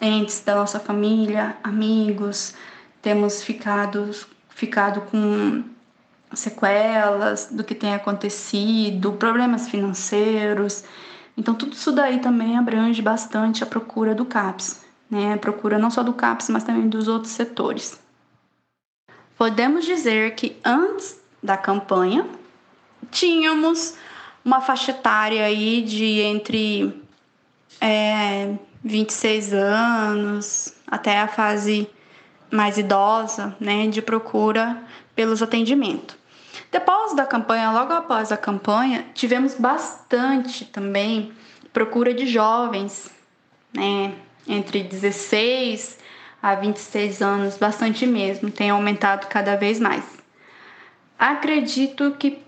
entes 0.00 0.40
da 0.44 0.54
nossa 0.54 0.78
família, 0.78 1.56
amigos, 1.62 2.54
temos 3.02 3.42
ficado, 3.42 4.10
ficado 4.48 5.00
com 5.02 5.64
sequelas 6.32 7.48
do 7.50 7.64
que 7.64 7.74
tem 7.74 7.94
acontecido, 7.94 9.12
problemas 9.12 9.68
financeiros. 9.68 10.84
Então, 11.36 11.54
tudo 11.54 11.72
isso 11.72 11.92
daí 11.92 12.18
também 12.20 12.58
abrange 12.58 13.00
bastante 13.00 13.62
a 13.62 13.66
procura 13.66 14.14
do 14.14 14.24
CAPS, 14.24 14.84
né? 15.10 15.36
Procura 15.36 15.78
não 15.78 15.90
só 15.90 16.02
do 16.02 16.12
CAPS, 16.12 16.48
mas 16.50 16.64
também 16.64 16.88
dos 16.88 17.08
outros 17.08 17.32
setores. 17.32 17.98
Podemos 19.36 19.84
dizer 19.84 20.34
que 20.34 20.56
antes 20.64 21.20
da 21.42 21.56
campanha 21.56 22.26
tínhamos 23.10 23.96
uma 24.44 24.60
faixa 24.60 24.90
etária 24.90 25.44
aí 25.44 25.82
de 25.82 26.20
entre 26.20 27.02
é, 27.80 28.54
26 28.82 29.52
anos 29.54 30.74
até 30.86 31.20
a 31.20 31.28
fase 31.28 31.88
mais 32.50 32.78
idosa, 32.78 33.54
né, 33.60 33.86
de 33.88 34.00
procura 34.00 34.82
pelos 35.14 35.42
atendimentos. 35.42 36.16
Depois 36.70 37.14
da 37.14 37.24
campanha, 37.24 37.70
logo 37.70 37.92
após 37.92 38.32
a 38.32 38.36
campanha, 38.36 39.06
tivemos 39.14 39.54
bastante 39.54 40.64
também 40.64 41.32
procura 41.72 42.12
de 42.12 42.26
jovens, 42.26 43.10
né, 43.72 44.14
entre 44.48 44.82
16 44.82 45.98
há 46.42 46.54
26 46.54 47.22
anos, 47.22 47.56
bastante 47.56 48.06
mesmo, 48.06 48.50
tem 48.50 48.70
aumentado 48.70 49.26
cada 49.28 49.56
vez 49.56 49.78
mais. 49.78 50.04
Acredito 51.18 52.12
que 52.18 52.38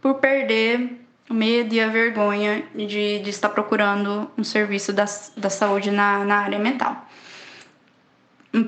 por 0.00 0.14
perder 0.14 1.04
o 1.28 1.34
medo 1.34 1.74
e 1.74 1.80
a 1.80 1.88
vergonha 1.88 2.64
de, 2.74 3.18
de 3.18 3.30
estar 3.30 3.48
procurando 3.50 4.30
um 4.36 4.44
serviço 4.44 4.92
da, 4.92 5.04
da 5.36 5.50
saúde 5.50 5.90
na, 5.90 6.24
na 6.24 6.36
área 6.38 6.58
mental. 6.58 7.06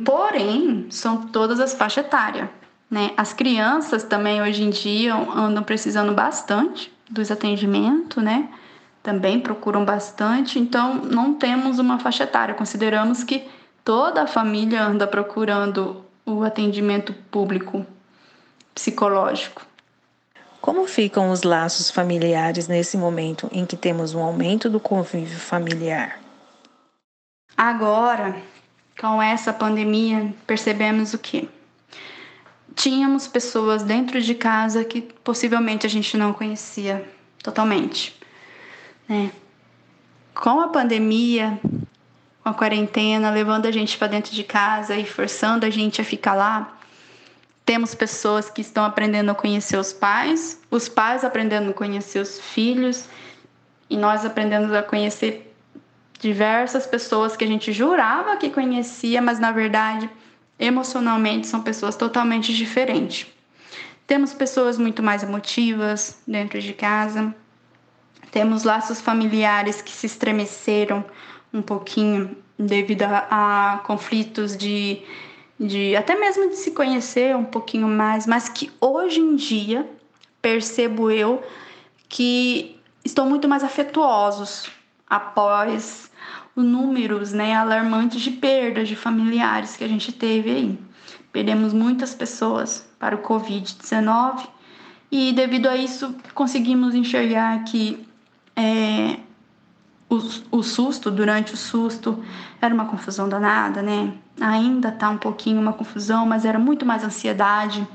Porém, 0.05 0.87
são 0.90 1.29
todas 1.29 1.59
as 1.59 1.74
faixas 1.74 2.05
etárias. 2.05 2.48
Né? 2.90 3.12
As 3.16 3.33
crianças 3.33 4.03
também 4.03 4.42
hoje 4.42 4.62
em 4.62 4.70
dia 4.70 5.14
andam 5.14 5.62
precisando 5.62 6.12
bastante 6.12 6.92
dos 7.09 7.31
atendimentos, 7.31 8.22
né? 8.22 8.48
Também 9.02 9.40
procuram 9.40 9.84
bastante, 9.84 10.58
então 10.58 10.96
não 10.96 11.34
temos 11.34 11.78
uma 11.78 11.98
faixa 11.98 12.24
etária. 12.24 12.54
Consideramos 12.54 13.24
que 13.24 13.48
toda 13.82 14.22
a 14.22 14.26
família 14.26 14.84
anda 14.84 15.06
procurando 15.06 16.04
o 16.26 16.44
atendimento 16.44 17.12
público 17.30 17.86
psicológico. 18.74 19.66
Como 20.60 20.86
ficam 20.86 21.30
os 21.30 21.42
laços 21.42 21.90
familiares 21.90 22.68
nesse 22.68 22.96
momento 22.96 23.48
em 23.50 23.64
que 23.64 23.76
temos 23.76 24.14
um 24.14 24.22
aumento 24.22 24.68
do 24.68 24.78
convívio 24.78 25.38
familiar? 25.38 26.20
Agora, 27.56 28.36
com 29.00 29.22
essa 29.22 29.52
pandemia, 29.52 30.34
percebemos 30.46 31.14
o 31.14 31.18
que? 31.18 31.48
Tínhamos 32.74 33.26
pessoas 33.26 33.82
dentro 33.82 34.20
de 34.20 34.34
casa 34.34 34.84
que 34.84 35.00
possivelmente 35.00 35.86
a 35.86 35.90
gente 35.90 36.16
não 36.16 36.34
conhecia 36.34 37.08
totalmente. 37.42 38.19
Né? 39.11 39.33
Com 40.33 40.61
a 40.61 40.68
pandemia, 40.68 41.59
com 42.44 42.49
a 42.49 42.55
quarentena, 42.55 43.29
levando 43.29 43.66
a 43.66 43.73
gente 43.73 43.99
para 43.99 44.07
dentro 44.07 44.33
de 44.33 44.44
casa 44.44 44.94
e 44.94 45.05
forçando 45.05 45.66
a 45.66 45.70
gente 45.70 46.01
a 46.01 46.05
ficar 46.05 46.35
lá. 46.35 46.79
Temos 47.66 47.92
pessoas 47.92 48.49
que 48.49 48.61
estão 48.61 48.85
aprendendo 48.85 49.33
a 49.33 49.35
conhecer 49.35 49.77
os 49.77 49.92
pais, 49.92 50.61
os 50.70 50.88
pais 50.88 51.25
aprendendo 51.25 51.70
a 51.70 51.75
conhecer 51.75 52.20
os 52.20 52.38
filhos, 52.38 53.09
e 53.88 53.96
nós 53.96 54.25
aprendendo 54.25 54.73
a 54.77 54.83
conhecer 54.83 55.53
diversas 56.20 56.87
pessoas 56.87 57.37
que 57.37 57.42
a 57.42 57.49
gente 57.49 57.73
jurava 57.73 58.37
que 58.37 58.49
conhecia, 58.51 59.20
mas 59.20 59.40
na 59.40 59.51
verdade, 59.51 60.09
emocionalmente, 60.57 61.49
são 61.49 61.62
pessoas 61.62 61.96
totalmente 61.96 62.55
diferentes. 62.55 63.27
Temos 64.07 64.33
pessoas 64.33 64.79
muito 64.79 65.03
mais 65.03 65.25
emotivas 65.25 66.23
dentro 66.27 66.61
de 66.61 66.73
casa, 66.73 67.35
temos 68.30 68.64
laços 68.64 69.00
familiares 69.00 69.82
que 69.82 69.90
se 69.90 70.06
estremeceram 70.06 71.04
um 71.52 71.62
pouquinho 71.62 72.36
devido 72.58 73.02
a, 73.02 73.74
a 73.74 73.78
conflitos 73.78 74.56
de, 74.56 75.02
de 75.58 75.96
até 75.96 76.14
mesmo 76.14 76.48
de 76.48 76.56
se 76.56 76.70
conhecer 76.70 77.34
um 77.34 77.44
pouquinho 77.44 77.88
mais, 77.88 78.26
mas 78.26 78.48
que 78.48 78.70
hoje 78.80 79.20
em 79.20 79.36
dia 79.36 79.88
percebo 80.40 81.10
eu 81.10 81.42
que 82.08 82.78
estão 83.04 83.28
muito 83.28 83.48
mais 83.48 83.64
afetuosos 83.64 84.70
após 85.08 86.10
os 86.54 86.64
números 86.64 87.32
né, 87.32 87.54
alarmantes 87.54 88.20
de 88.20 88.30
perdas 88.30 88.88
de 88.88 88.96
familiares 88.96 89.76
que 89.76 89.84
a 89.84 89.88
gente 89.88 90.12
teve 90.12 90.50
aí. 90.50 90.78
perdemos 91.32 91.72
muitas 91.72 92.14
pessoas 92.14 92.86
para 92.98 93.16
o 93.16 93.22
Covid-19 93.22 94.48
e, 95.10 95.32
devido 95.32 95.66
a 95.66 95.76
isso, 95.76 96.14
conseguimos 96.34 96.94
enxergar 96.94 97.64
que 97.64 98.06
é, 98.56 99.16
o, 100.10 100.58
o 100.58 100.62
susto, 100.62 101.10
durante 101.10 101.54
o 101.54 101.56
susto, 101.56 102.22
era 102.60 102.74
uma 102.74 102.86
confusão 102.86 103.28
danada, 103.28 103.80
né? 103.80 104.12
Ainda 104.40 104.90
tá 104.90 105.08
um 105.08 105.16
pouquinho 105.16 105.60
uma 105.60 105.72
confusão, 105.72 106.26
mas 106.26 106.44
era 106.44 106.58
muito 106.58 106.84
mais 106.84 107.04
ansiedade, 107.04 107.86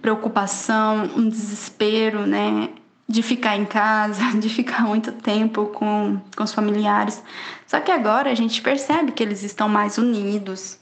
preocupação, 0.00 1.10
um 1.14 1.28
desespero, 1.28 2.26
né? 2.26 2.70
De 3.06 3.22
ficar 3.22 3.56
em 3.56 3.66
casa, 3.66 4.32
de 4.40 4.48
ficar 4.48 4.82
muito 4.82 5.12
tempo 5.12 5.66
com, 5.66 6.18
com 6.34 6.42
os 6.42 6.54
familiares. 6.54 7.22
Só 7.66 7.78
que 7.80 7.90
agora 7.90 8.30
a 8.30 8.34
gente 8.34 8.62
percebe 8.62 9.12
que 9.12 9.22
eles 9.22 9.42
estão 9.42 9.68
mais 9.68 9.98
unidos, 9.98 10.78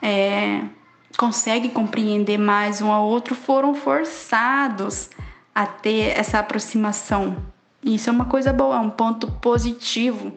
é, 0.00 0.62
conseguem 1.16 1.70
compreender 1.70 2.38
mais 2.38 2.80
um 2.80 2.90
ao 2.90 3.04
outro, 3.04 3.34
foram 3.34 3.74
forçados 3.74 5.10
a 5.52 5.66
ter 5.66 6.16
essa 6.16 6.38
aproximação 6.38 7.36
isso 7.84 8.08
é 8.08 8.12
uma 8.12 8.26
coisa 8.26 8.52
boa, 8.52 8.78
um 8.78 8.90
ponto 8.90 9.30
positivo, 9.30 10.32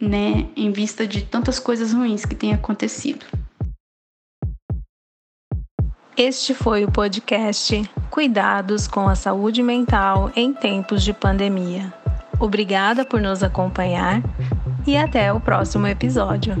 né, 0.00 0.48
em 0.56 0.72
vista 0.72 1.06
de 1.06 1.22
tantas 1.22 1.58
coisas 1.58 1.92
ruins 1.92 2.24
que 2.24 2.34
têm 2.34 2.52
acontecido. 2.52 3.24
Este 6.16 6.52
foi 6.52 6.84
o 6.84 6.90
podcast 6.90 7.88
Cuidados 8.10 8.86
com 8.86 9.08
a 9.08 9.14
Saúde 9.14 9.62
Mental 9.62 10.30
em 10.36 10.52
Tempos 10.52 11.02
de 11.02 11.12
Pandemia. 11.12 11.92
Obrigada 12.38 13.04
por 13.04 13.20
nos 13.20 13.42
acompanhar 13.42 14.20
e 14.86 14.96
até 14.96 15.32
o 15.32 15.40
próximo 15.40 15.86
episódio. 15.86 16.54